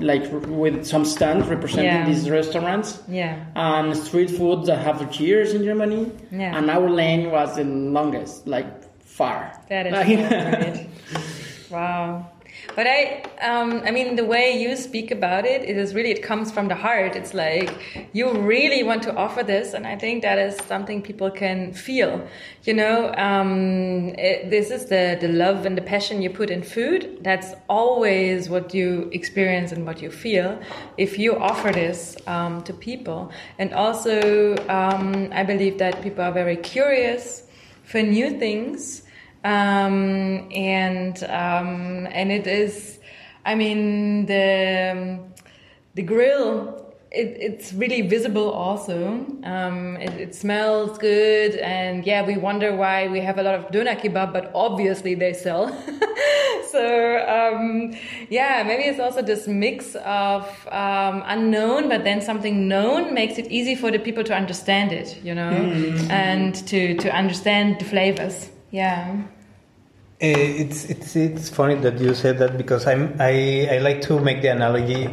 like 0.00 0.24
with 0.48 0.84
some 0.86 1.04
stands 1.04 1.46
representing 1.46 1.86
Yeah. 1.92 2.06
these 2.06 2.28
restaurants. 2.28 3.00
Yeah. 3.08 3.36
And 3.54 3.96
street 3.96 4.30
food 4.30 4.66
that 4.66 4.78
have 4.78 5.14
years 5.20 5.54
in 5.54 5.62
Germany. 5.64 6.10
Yeah. 6.32 6.56
And 6.56 6.70
our 6.70 6.88
lane 6.90 7.30
was 7.30 7.56
the 7.56 7.64
longest, 7.64 8.46
like 8.46 8.66
far. 9.04 9.52
That 9.68 9.86
is 9.86 9.92
Like- 9.92 10.88
so. 11.68 11.70
Wow. 11.76 12.26
But 12.74 12.86
I, 12.86 13.22
um, 13.40 13.82
I 13.84 13.90
mean, 13.90 14.16
the 14.16 14.24
way 14.24 14.60
you 14.60 14.76
speak 14.76 15.10
about 15.10 15.46
it, 15.46 15.62
it 15.62 15.76
is 15.76 15.94
really, 15.94 16.10
it 16.10 16.22
comes 16.22 16.50
from 16.50 16.68
the 16.68 16.74
heart. 16.74 17.16
It's 17.16 17.32
like 17.32 18.08
you 18.12 18.30
really 18.32 18.82
want 18.82 19.02
to 19.04 19.14
offer 19.14 19.42
this, 19.42 19.72
and 19.72 19.86
I 19.86 19.96
think 19.96 20.22
that 20.22 20.38
is 20.38 20.56
something 20.66 21.00
people 21.02 21.30
can 21.30 21.72
feel. 21.72 22.26
You 22.64 22.74
know, 22.74 23.14
um, 23.14 24.14
it, 24.18 24.50
this 24.50 24.70
is 24.70 24.86
the 24.86 25.16
the 25.20 25.28
love 25.28 25.64
and 25.66 25.76
the 25.76 25.82
passion 25.82 26.20
you 26.22 26.30
put 26.30 26.50
in 26.50 26.62
food. 26.62 27.18
That's 27.22 27.54
always 27.68 28.50
what 28.50 28.74
you 28.74 29.08
experience 29.12 29.72
and 29.72 29.86
what 29.86 30.02
you 30.02 30.10
feel 30.10 30.60
if 30.96 31.18
you 31.18 31.36
offer 31.36 31.72
this 31.72 32.16
um, 32.26 32.62
to 32.64 32.72
people. 32.72 33.30
And 33.58 33.72
also, 33.72 34.56
um, 34.68 35.28
I 35.32 35.44
believe 35.44 35.78
that 35.78 36.02
people 36.02 36.24
are 36.24 36.32
very 36.32 36.56
curious 36.56 37.44
for 37.84 38.02
new 38.02 38.38
things 38.38 39.02
um, 39.46 40.48
and 40.52 41.22
um, 41.24 42.08
and 42.10 42.32
it 42.32 42.46
is 42.46 42.98
I 43.44 43.54
mean 43.54 44.26
the 44.26 45.20
the 45.94 46.02
grill 46.02 46.82
it, 47.12 47.36
it's 47.38 47.72
really 47.72 48.02
visible 48.02 48.50
also. 48.50 49.24
Um, 49.44 49.96
it, 49.96 50.12
it 50.20 50.34
smells 50.34 50.98
good. 50.98 51.54
And 51.56 52.04
yeah 52.04 52.26
we 52.26 52.36
wonder 52.36 52.74
why 52.74 53.08
we 53.08 53.20
have 53.20 53.38
a 53.38 53.42
lot 53.42 53.54
of 53.54 53.70
doner 53.70 53.94
kebab 53.94 54.32
but 54.32 54.50
obviously 54.54 55.14
they 55.14 55.32
sell. 55.32 55.64
So 56.72 56.84
um, 57.26 57.94
yeah 58.28 58.62
maybe 58.66 58.82
it's 58.82 59.00
also 59.00 59.22
this 59.22 59.46
mix 59.46 59.94
of 60.04 60.42
um, 60.70 61.22
unknown 61.24 61.88
but 61.88 62.04
then 62.04 62.20
something 62.20 62.68
known 62.68 63.14
makes 63.14 63.38
it 63.38 63.46
easy 63.46 63.74
for 63.74 63.90
the 63.90 63.98
people 63.98 64.24
to 64.24 64.34
understand 64.34 64.92
it 64.92 65.16
you 65.22 65.34
know 65.34 65.52
and 66.10 66.54
to 66.66 66.96
to 66.96 67.08
understand 67.14 67.78
the 67.78 67.86
flavors. 67.86 68.50
Yeah 68.72 69.22
It's 70.18 70.86
it's 70.86 71.14
it's 71.14 71.50
funny 71.50 71.74
that 71.76 72.00
you 72.00 72.14
said 72.14 72.38
that 72.38 72.56
because 72.56 72.86
I'm 72.86 73.16
I, 73.20 73.68
I 73.70 73.78
like 73.78 74.00
to 74.02 74.18
make 74.18 74.40
the 74.40 74.48
analogy 74.48 75.06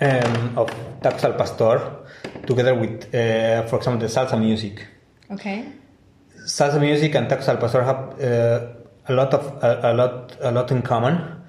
um, 0.00 0.58
of 0.58 0.70
tacos 1.02 1.24
al 1.24 1.34
pastor 1.34 1.98
together 2.46 2.74
with, 2.74 3.14
uh, 3.14 3.66
for 3.66 3.76
example, 3.76 4.00
the 4.00 4.12
salsa 4.12 4.38
music. 4.38 4.86
okay 5.30 5.66
Salsa 6.46 6.80
music 6.80 7.14
and 7.14 7.28
tacos 7.28 7.48
al 7.48 7.58
pastor 7.58 7.82
have 7.82 8.20
uh, 8.20 8.66
a 9.06 9.12
lot 9.12 9.34
of 9.34 9.62
a, 9.62 9.92
a 9.92 9.94
lot 9.94 10.36
a 10.40 10.50
lot 10.50 10.70
in 10.70 10.82
common 10.82 11.42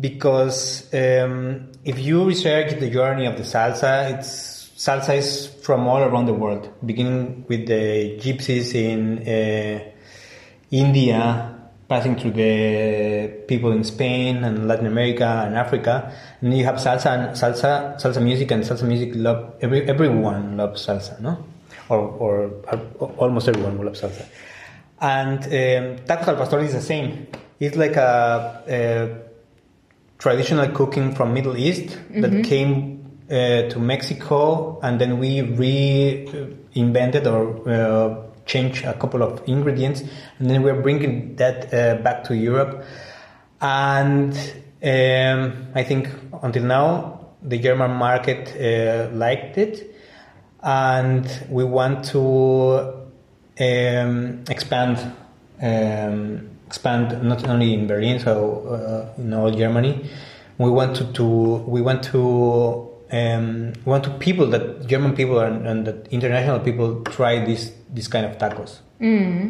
because 0.00 0.92
um, 0.92 1.70
if 1.84 1.98
you 1.98 2.24
research 2.24 2.78
the 2.78 2.90
journey 2.90 3.26
of 3.26 3.36
the 3.36 3.42
salsa, 3.44 4.18
it's 4.18 4.70
salsa 4.76 5.16
is 5.16 5.46
from 5.62 5.86
all 5.86 6.02
around 6.02 6.26
the 6.26 6.34
world, 6.34 6.68
beginning 6.84 7.44
with 7.48 7.66
the 7.66 8.18
gypsies 8.18 8.74
in 8.74 9.18
uh, 9.20 9.92
India, 10.70 11.55
passing 11.88 12.16
through 12.16 12.32
the 12.32 13.28
people 13.46 13.72
in 13.72 13.84
Spain 13.84 14.44
and 14.44 14.66
Latin 14.66 14.86
America 14.86 15.44
and 15.46 15.56
Africa, 15.56 16.12
and 16.40 16.56
you 16.56 16.64
have 16.64 16.76
salsa 16.76 17.06
and 17.06 17.36
salsa 17.36 17.96
salsa 18.00 18.22
music 18.22 18.50
and 18.50 18.64
salsa 18.64 18.86
music 18.86 19.12
love 19.14 19.54
every 19.60 19.88
everyone 19.88 20.56
loves 20.56 20.86
salsa, 20.86 21.20
no? 21.20 21.44
Or 21.88 22.00
or 22.00 22.50
uh, 22.68 22.78
almost 23.18 23.48
everyone 23.48 23.78
loves 23.84 24.00
salsa. 24.00 24.26
And 25.00 25.38
um, 25.38 26.04
tacos 26.06 26.28
al 26.28 26.36
pastor 26.36 26.60
is 26.60 26.72
the 26.72 26.80
same. 26.80 27.28
It's 27.60 27.76
like 27.76 27.96
a, 27.96 28.62
a 28.68 30.18
traditional 30.18 30.68
cooking 30.70 31.14
from 31.14 31.32
Middle 31.34 31.56
East 31.56 31.96
that 32.10 32.44
came 32.44 33.20
uh, 33.30 33.68
to 33.68 33.78
Mexico, 33.78 34.78
and 34.82 35.00
then 35.00 35.18
we 35.18 35.40
reinvented 35.40 37.26
or 37.26 37.68
uh, 37.68 38.26
changed 38.46 38.84
a 38.84 38.94
couple 38.94 39.22
of 39.22 39.42
ingredients, 39.46 40.02
and 40.38 40.48
then 40.48 40.62
we're 40.62 40.80
bringing 40.80 41.36
that 41.36 41.74
uh, 41.74 41.96
back 42.02 42.24
to 42.24 42.34
Europe. 42.34 42.84
And 43.60 44.32
um, 44.82 45.68
I 45.74 45.82
think 45.82 46.08
until 46.42 46.64
now, 46.64 47.20
the 47.42 47.58
German 47.58 47.92
market 47.92 48.54
uh, 48.56 49.14
liked 49.14 49.58
it, 49.58 49.94
and 50.62 51.28
we 51.50 51.64
want 51.64 52.04
to 52.06 53.06
um, 53.60 54.44
expand 54.48 55.12
um, 55.62 56.50
expand 56.66 57.22
not 57.22 57.46
only 57.48 57.72
in 57.72 57.86
Berlin, 57.86 58.18
so 58.18 59.12
uh, 59.16 59.20
in 59.20 59.32
all 59.32 59.50
Germany. 59.50 60.08
We 60.58 60.70
want 60.70 60.96
to, 60.96 61.12
to 61.12 61.24
we 61.24 61.82
want 61.82 62.02
to 62.04 62.90
um, 63.12 63.72
want 63.84 64.04
to 64.04 64.10
people 64.10 64.46
that 64.48 64.86
German 64.86 65.14
people 65.14 65.38
and, 65.38 65.66
and 65.66 65.86
that 65.86 66.08
international 66.08 66.60
people 66.60 67.02
try 67.04 67.44
this 67.44 67.72
this 67.90 68.08
kind 68.08 68.26
of 68.26 68.38
tacos. 68.38 68.80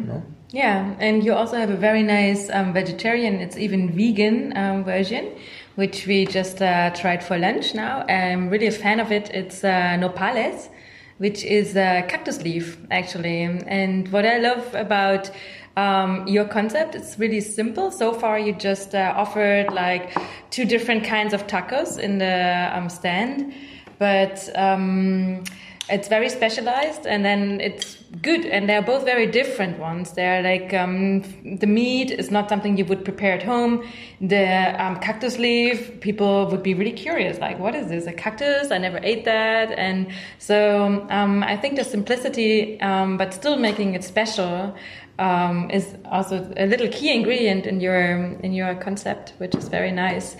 No? 0.07 0.23
Yeah, 0.49 0.95
and 0.99 1.23
you 1.23 1.33
also 1.33 1.57
have 1.57 1.69
a 1.69 1.75
very 1.75 2.03
nice 2.03 2.49
um, 2.49 2.73
vegetarian, 2.73 3.35
it's 3.41 3.57
even 3.57 3.91
vegan 3.91 4.55
um, 4.55 4.83
version, 4.85 5.33
which 5.75 6.07
we 6.07 6.25
just 6.25 6.61
uh, 6.61 6.89
tried 6.91 7.21
for 7.23 7.37
lunch 7.37 7.75
now. 7.75 8.05
I'm 8.07 8.49
really 8.49 8.67
a 8.67 8.71
fan 8.71 8.99
of 8.99 9.11
it. 9.11 9.29
It's 9.33 9.63
uh, 9.63 9.97
nopales, 9.99 10.69
which 11.17 11.43
is 11.43 11.75
a 11.75 12.05
cactus 12.07 12.41
leaf, 12.41 12.77
actually. 12.91 13.43
And 13.43 14.07
what 14.09 14.25
I 14.25 14.37
love 14.37 14.73
about 14.73 15.29
um, 15.75 16.27
your 16.27 16.45
concept, 16.45 16.95
it's 16.95 17.19
really 17.19 17.41
simple. 17.41 17.91
So 17.91 18.13
far, 18.13 18.39
you 18.39 18.53
just 18.53 18.95
uh, 18.95 19.13
offered 19.17 19.71
like 19.73 20.17
two 20.49 20.63
different 20.63 21.03
kinds 21.03 21.33
of 21.33 21.45
tacos 21.45 21.99
in 21.99 22.19
the 22.19 22.71
um, 22.73 22.89
stand, 22.89 23.53
but 23.99 24.49
um, 24.55 25.43
it's 25.89 26.07
very 26.07 26.29
specialized 26.29 27.05
and 27.05 27.23
then 27.23 27.61
it's 27.61 27.97
good 28.21 28.45
and 28.45 28.67
they're 28.67 28.81
both 28.81 29.03
very 29.05 29.27
different 29.27 29.79
ones. 29.79 30.11
They're 30.13 30.41
like 30.41 30.73
um, 30.73 31.21
the 31.59 31.67
meat 31.67 32.11
is 32.11 32.31
not 32.31 32.49
something 32.49 32.77
you 32.77 32.85
would 32.85 33.03
prepare 33.05 33.33
at 33.33 33.43
home. 33.43 33.87
The 34.19 34.75
um, 34.83 34.99
cactus 34.99 35.37
leaf 35.37 35.99
people 36.01 36.47
would 36.47 36.63
be 36.63 36.73
really 36.73 36.93
curious 36.93 37.39
like 37.39 37.59
what 37.59 37.75
is 37.75 37.87
this 37.89 38.07
a 38.07 38.13
cactus? 38.13 38.71
I 38.71 38.77
never 38.77 38.99
ate 39.03 39.25
that. 39.25 39.71
And 39.77 40.07
so 40.39 41.05
um, 41.09 41.43
i 41.43 41.55
think 41.57 41.75
the 41.75 41.83
simplicity 41.83 42.79
um, 42.81 43.17
but 43.17 43.33
still 43.33 43.57
making 43.57 43.93
it 43.95 44.03
special 44.03 44.75
um, 45.19 45.69
is 45.71 45.95
also 46.05 46.35
a 46.57 46.65
little 46.65 46.87
key 46.87 47.11
ingredient 47.13 47.65
in 47.65 47.79
your 47.79 48.01
in 48.45 48.53
your 48.53 48.75
concept 48.75 49.33
which 49.37 49.55
is 49.55 49.67
very 49.67 49.91
nice 49.91 50.37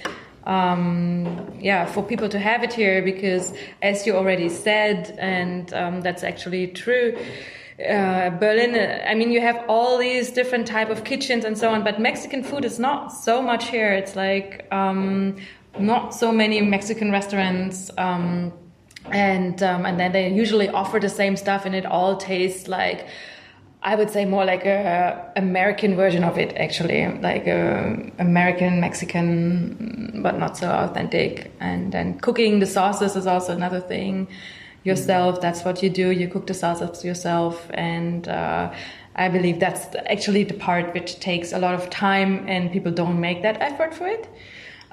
um, 0.47 1.59
yeah, 1.59 1.85
for 1.85 2.01
people 2.01 2.29
to 2.29 2.39
have 2.39 2.63
it 2.63 2.73
here 2.73 3.01
because, 3.01 3.53
as 3.81 4.07
you 4.07 4.15
already 4.15 4.49
said, 4.49 5.15
and 5.19 5.71
um, 5.73 6.01
that's 6.01 6.23
actually 6.23 6.67
true. 6.67 7.17
Uh, 7.77 8.31
Berlin, 8.31 8.73
I 9.05 9.13
mean, 9.13 9.29
you 9.29 9.41
have 9.41 9.63
all 9.67 9.97
these 9.97 10.31
different 10.31 10.65
type 10.65 10.89
of 10.89 11.03
kitchens 11.03 11.45
and 11.45 11.57
so 11.57 11.69
on, 11.69 11.83
but 11.83 11.99
Mexican 11.99 12.43
food 12.43 12.65
is 12.65 12.79
not 12.79 13.09
so 13.09 13.41
much 13.41 13.67
here. 13.67 13.91
It's 13.91 14.15
like 14.15 14.65
um, 14.71 15.35
not 15.77 16.15
so 16.15 16.31
many 16.31 16.61
Mexican 16.61 17.11
restaurants. 17.11 17.91
Um, 17.97 18.53
and 19.11 19.61
um, 19.63 19.85
and 19.85 19.99
then 19.99 20.11
they 20.11 20.29
usually 20.33 20.69
offer 20.69 20.99
the 20.99 21.09
same 21.09 21.37
stuff, 21.37 21.65
and 21.65 21.73
it 21.75 21.85
all 21.85 22.17
tastes 22.17 22.67
like 22.67 23.07
I 23.83 23.95
would 23.95 24.09
say 24.09 24.25
more 24.25 24.43
like 24.43 24.65
a 24.65 25.31
American 25.35 25.95
version 25.95 26.23
of 26.23 26.37
it, 26.37 26.55
actually, 26.57 27.07
like 27.19 27.47
a 27.47 28.11
American 28.17 28.81
Mexican, 28.81 30.21
but 30.23 30.37
not 30.37 30.57
so 30.57 30.67
authentic. 30.69 31.51
And 31.59 31.91
then 31.91 32.19
cooking 32.19 32.59
the 32.59 32.65
sauces 32.65 33.15
is 33.15 33.27
also 33.27 33.53
another 33.53 33.79
thing. 33.79 34.27
Yourself, 34.83 35.41
that's 35.41 35.63
what 35.63 35.83
you 35.83 35.89
do. 35.89 36.11
You 36.11 36.27
cook 36.27 36.47
the 36.47 36.53
sauces 36.53 37.03
yourself, 37.03 37.69
and 37.73 38.27
uh, 38.27 38.73
I 39.15 39.29
believe 39.29 39.59
that's 39.59 39.95
actually 40.09 40.43
the 40.43 40.53
part 40.53 40.93
which 40.93 41.19
takes 41.19 41.51
a 41.51 41.59
lot 41.59 41.73
of 41.73 41.89
time, 41.89 42.45
and 42.47 42.71
people 42.71 42.91
don't 42.91 43.19
make 43.19 43.41
that 43.43 43.61
effort 43.61 43.93
for 43.93 44.07
it. 44.07 44.27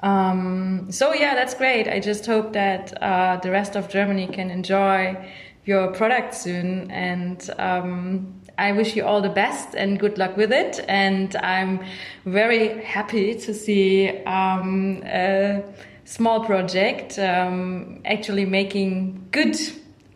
Um, 0.01 0.87
so 0.91 1.13
yeah, 1.13 1.33
that's 1.33 1.53
great. 1.53 1.87
I 1.87 1.99
just 1.99 2.25
hope 2.25 2.53
that 2.53 3.01
uh, 3.01 3.37
the 3.41 3.51
rest 3.51 3.75
of 3.75 3.89
Germany 3.89 4.27
can 4.27 4.51
enjoy 4.51 5.17
your 5.65 5.91
product 5.93 6.35
soon, 6.35 6.91
and 6.91 7.49
um, 7.57 8.41
I 8.57 8.71
wish 8.71 8.95
you 8.95 9.05
all 9.05 9.21
the 9.21 9.29
best 9.29 9.75
and 9.75 9.99
good 9.99 10.17
luck 10.17 10.37
with 10.37 10.51
it. 10.51 10.83
And 10.87 11.35
I'm 11.37 11.83
very 12.25 12.83
happy 12.83 13.35
to 13.35 13.53
see 13.53 14.09
um, 14.23 15.01
a 15.05 15.63
small 16.05 16.45
project 16.45 17.19
um, 17.19 18.01
actually 18.05 18.45
making 18.45 19.27
good 19.31 19.57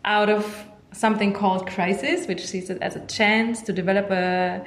out 0.04 0.30
of 0.30 0.66
something 0.92 1.32
called 1.32 1.66
Crisis, 1.66 2.26
which 2.26 2.46
sees 2.46 2.70
it 2.70 2.78
as 2.82 2.96
a 2.96 3.04
chance 3.06 3.62
to 3.62 3.72
develop 3.72 4.10
a 4.10 4.64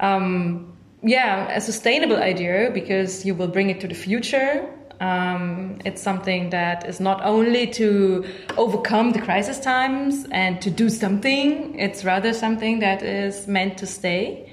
um, 0.00 0.72
yeah 1.02 1.56
a 1.56 1.60
sustainable 1.60 2.16
idea 2.16 2.70
because 2.72 3.24
you 3.24 3.34
will 3.34 3.48
bring 3.48 3.70
it 3.70 3.80
to 3.80 3.88
the 3.88 3.94
future. 3.94 4.68
Um, 5.02 5.80
it's 5.84 6.00
something 6.00 6.50
that 6.50 6.86
is 6.88 7.00
not 7.00 7.24
only 7.24 7.66
to 7.72 8.24
overcome 8.56 9.10
the 9.10 9.20
crisis 9.20 9.58
times 9.58 10.26
and 10.30 10.62
to 10.62 10.70
do 10.70 10.88
something, 10.88 11.76
it's 11.76 12.04
rather 12.04 12.32
something 12.32 12.78
that 12.78 13.02
is 13.02 13.48
meant 13.48 13.78
to 13.78 13.86
stay. 13.86 14.48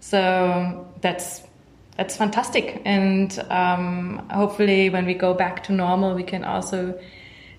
So 0.00 0.88
that's 1.00 1.44
that's 1.96 2.16
fantastic. 2.16 2.82
And 2.84 3.38
um, 3.50 4.28
hopefully, 4.32 4.90
when 4.90 5.06
we 5.06 5.14
go 5.14 5.32
back 5.32 5.62
to 5.64 5.72
normal, 5.72 6.16
we 6.16 6.24
can 6.24 6.42
also 6.42 6.98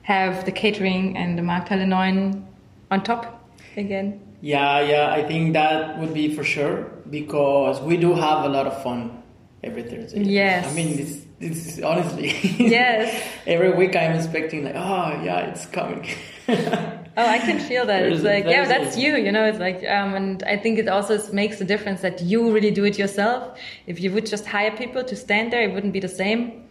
have 0.02 0.44
the 0.44 0.52
catering 0.52 1.16
and 1.16 1.38
the 1.38 1.42
Markthalle 1.42 1.88
9 1.88 2.48
on 2.92 3.04
top 3.04 3.48
again. 3.78 4.20
Yeah, 4.42 4.82
yeah, 4.82 5.10
I 5.10 5.24
think 5.24 5.54
that 5.54 5.98
would 6.00 6.14
be 6.14 6.36
for 6.36 6.44
sure 6.44 6.92
because 7.10 7.80
we 7.80 7.96
do 7.96 8.14
have 8.14 8.44
a 8.44 8.50
lot 8.50 8.68
of 8.68 8.84
fun 8.84 9.24
every 9.66 9.84
Thursday. 9.84 10.24
Yes. 10.24 10.68
I 10.68 10.74
mean, 10.74 10.98
this, 10.98 11.26
this 11.40 11.78
is 11.78 11.84
honestly. 11.84 12.30
Yes. 12.60 13.28
every 13.48 13.74
week 13.74 13.96
I'm 13.96 14.14
expecting, 14.14 14.64
like, 14.64 14.76
oh, 14.76 15.22
yeah, 15.24 15.50
it's 15.50 15.66
coming. 15.66 16.08
Oh, 17.18 17.26
I 17.26 17.40
can 17.40 17.62
feel 17.62 17.86
that. 17.86 18.02
There's 18.02 18.16
It's 18.16 18.26
like, 18.26 18.44
yeah, 18.44 18.66
that's 18.66 18.98
you, 18.98 19.16
you 19.16 19.32
know, 19.32 19.46
it's 19.46 19.58
like, 19.58 19.78
um, 19.88 20.16
and 20.16 20.44
I 20.44 20.58
think 20.58 20.78
it 20.78 20.90
also 20.90 21.18
makes 21.32 21.62
a 21.62 21.64
difference 21.64 22.02
that 22.02 22.22
you 22.22 22.52
really 22.52 22.72
do 22.72 22.84
it 22.84 23.00
yourself. 23.00 23.58
If 23.88 24.02
you 24.02 24.12
would 24.12 24.26
just 24.26 24.46
hire 24.46 24.76
people 24.76 25.02
to 25.02 25.16
stand 25.16 25.54
there, 25.54 25.62
it 25.62 25.74
wouldn't 25.74 25.94
be 25.94 26.02
the 26.02 26.10
same. 26.10 26.68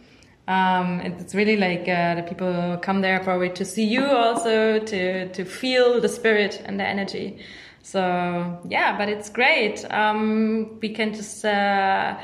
Um, 0.47 0.99
it's 0.99 1.33
really 1.33 1.57
like, 1.57 1.89
uh, 1.89 2.13
the 2.13 2.21
people 2.21 2.77
come 2.83 3.01
there 3.01 3.19
probably 3.21 3.49
to 3.49 3.65
see 3.65 3.85
you 3.85 4.05
also, 4.05 4.77
to, 4.77 5.29
to 5.29 5.45
feel 5.45 5.99
the 5.99 6.09
spirit 6.09 6.61
and 6.63 6.79
the 6.79 6.85
energy. 6.85 7.39
So, 7.81 8.59
yeah, 8.69 8.95
but 8.99 9.09
it's 9.09 9.29
great. 9.29 9.83
Um, 9.91 10.77
we 10.79 10.89
can 10.89 11.15
just, 11.15 11.43
uh, 11.43 12.19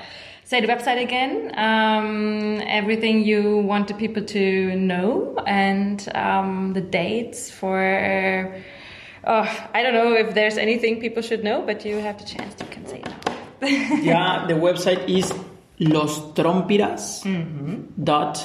say 0.51 0.59
the 0.59 0.67
website 0.67 1.01
again, 1.01 1.33
um, 1.57 2.61
everything 2.67 3.23
you 3.23 3.59
want 3.59 3.87
the 3.87 3.93
people 3.93 4.21
to 4.21 4.75
know, 4.75 5.33
and 5.47 6.09
um, 6.13 6.73
the 6.73 6.81
dates 6.81 7.49
for. 7.49 8.53
Oh, 9.23 9.47
I 9.73 9.81
don't 9.81 9.93
know 9.93 10.13
if 10.13 10.33
there's 10.33 10.57
anything 10.57 10.99
people 10.99 11.21
should 11.21 11.43
know, 11.43 11.61
but 11.61 11.85
you 11.85 11.95
have 11.99 12.17
the 12.17 12.25
chance. 12.25 12.53
You 12.59 12.67
can 12.67 12.85
say 12.85 13.01
it 13.05 14.03
yeah, 14.03 14.45
the 14.47 14.55
website 14.55 15.07
is 15.07 15.31
los 15.79 16.19
lostrompiras 16.19 17.23
dot 18.03 18.35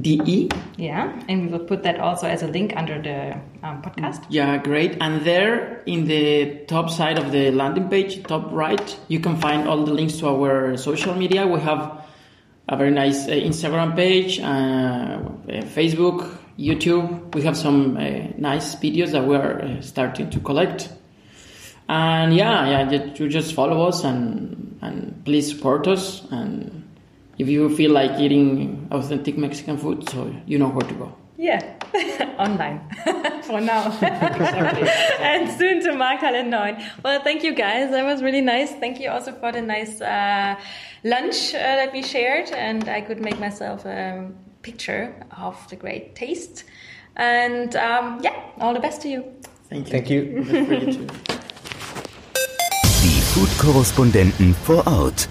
de. 0.00 0.48
yeah, 0.76 1.22
and 1.28 1.46
we 1.46 1.48
will 1.48 1.64
put 1.64 1.82
that 1.84 2.00
also 2.00 2.26
as 2.26 2.42
a 2.42 2.48
link 2.48 2.72
under 2.76 3.00
the 3.00 3.34
um, 3.66 3.82
podcast. 3.82 4.24
Yeah, 4.28 4.58
great. 4.58 4.96
And 5.00 5.24
there 5.24 5.82
in 5.86 6.06
the 6.06 6.64
top 6.66 6.90
side 6.90 7.18
of 7.18 7.32
the 7.32 7.50
landing 7.50 7.88
page, 7.88 8.22
top 8.24 8.50
right, 8.50 8.98
you 9.08 9.20
can 9.20 9.36
find 9.36 9.68
all 9.68 9.84
the 9.84 9.92
links 9.92 10.18
to 10.18 10.28
our 10.28 10.76
social 10.76 11.14
media. 11.14 11.46
We 11.46 11.60
have 11.60 12.04
a 12.68 12.76
very 12.76 12.90
nice 12.90 13.26
uh, 13.26 13.32
Instagram 13.32 13.94
page, 13.94 14.40
uh, 14.40 14.44
uh, 14.44 15.20
Facebook, 15.76 16.38
YouTube. 16.58 17.34
We 17.34 17.42
have 17.42 17.56
some 17.56 17.96
uh, 17.96 18.28
nice 18.36 18.74
videos 18.76 19.12
that 19.12 19.26
we 19.26 19.36
are 19.36 19.62
uh, 19.62 19.80
starting 19.80 20.30
to 20.30 20.40
collect. 20.40 20.88
And 21.88 22.34
yeah, 22.34 22.86
yeah, 22.88 23.14
you 23.14 23.28
just 23.28 23.54
follow 23.54 23.86
us 23.86 24.04
and 24.04 24.78
and 24.80 25.24
please 25.24 25.50
support 25.50 25.86
us. 25.86 26.22
And 26.30 26.84
if 27.38 27.48
you 27.48 27.74
feel 27.74 27.90
like 27.90 28.18
eating 28.20 28.88
authentic 28.90 29.36
Mexican 29.36 29.76
food, 29.76 30.08
so 30.08 30.34
you 30.46 30.58
know 30.58 30.68
where 30.68 30.86
to 30.86 30.94
go. 30.94 31.16
Yeah, 31.36 31.60
online 32.38 32.80
for 33.42 33.60
now. 33.60 33.90
and 34.00 35.50
soon 35.50 35.82
to 35.82 35.90
Markthalle 35.90 36.46
9. 36.46 36.90
Well, 37.04 37.20
thank 37.22 37.42
you 37.42 37.54
guys. 37.54 37.90
That 37.90 38.04
was 38.04 38.22
really 38.22 38.40
nice. 38.40 38.70
Thank 38.72 39.00
you 39.00 39.10
also 39.10 39.32
for 39.32 39.50
the 39.50 39.60
nice 39.60 40.00
uh, 40.00 40.54
lunch 41.02 41.54
uh, 41.54 41.58
that 41.58 41.92
we 41.92 42.02
shared. 42.02 42.50
And 42.50 42.88
I 42.88 43.00
could 43.00 43.20
make 43.20 43.40
myself 43.40 43.84
a 43.84 44.30
picture 44.62 45.14
of 45.36 45.56
the 45.70 45.76
great 45.76 46.14
taste. 46.14 46.64
And 47.16 47.74
um, 47.76 48.20
yeah, 48.22 48.40
all 48.60 48.72
the 48.72 48.80
best 48.80 49.02
to 49.02 49.08
you. 49.08 49.24
Thank 49.68 49.86
you. 49.86 49.92
Thank 49.92 50.10
you. 50.10 50.44
Feel 50.44 50.66
free 50.66 51.06
Die 53.02 53.20
Food-Korrespondenten 53.20 54.54
vor 54.54 54.86
Ort. 54.86 55.28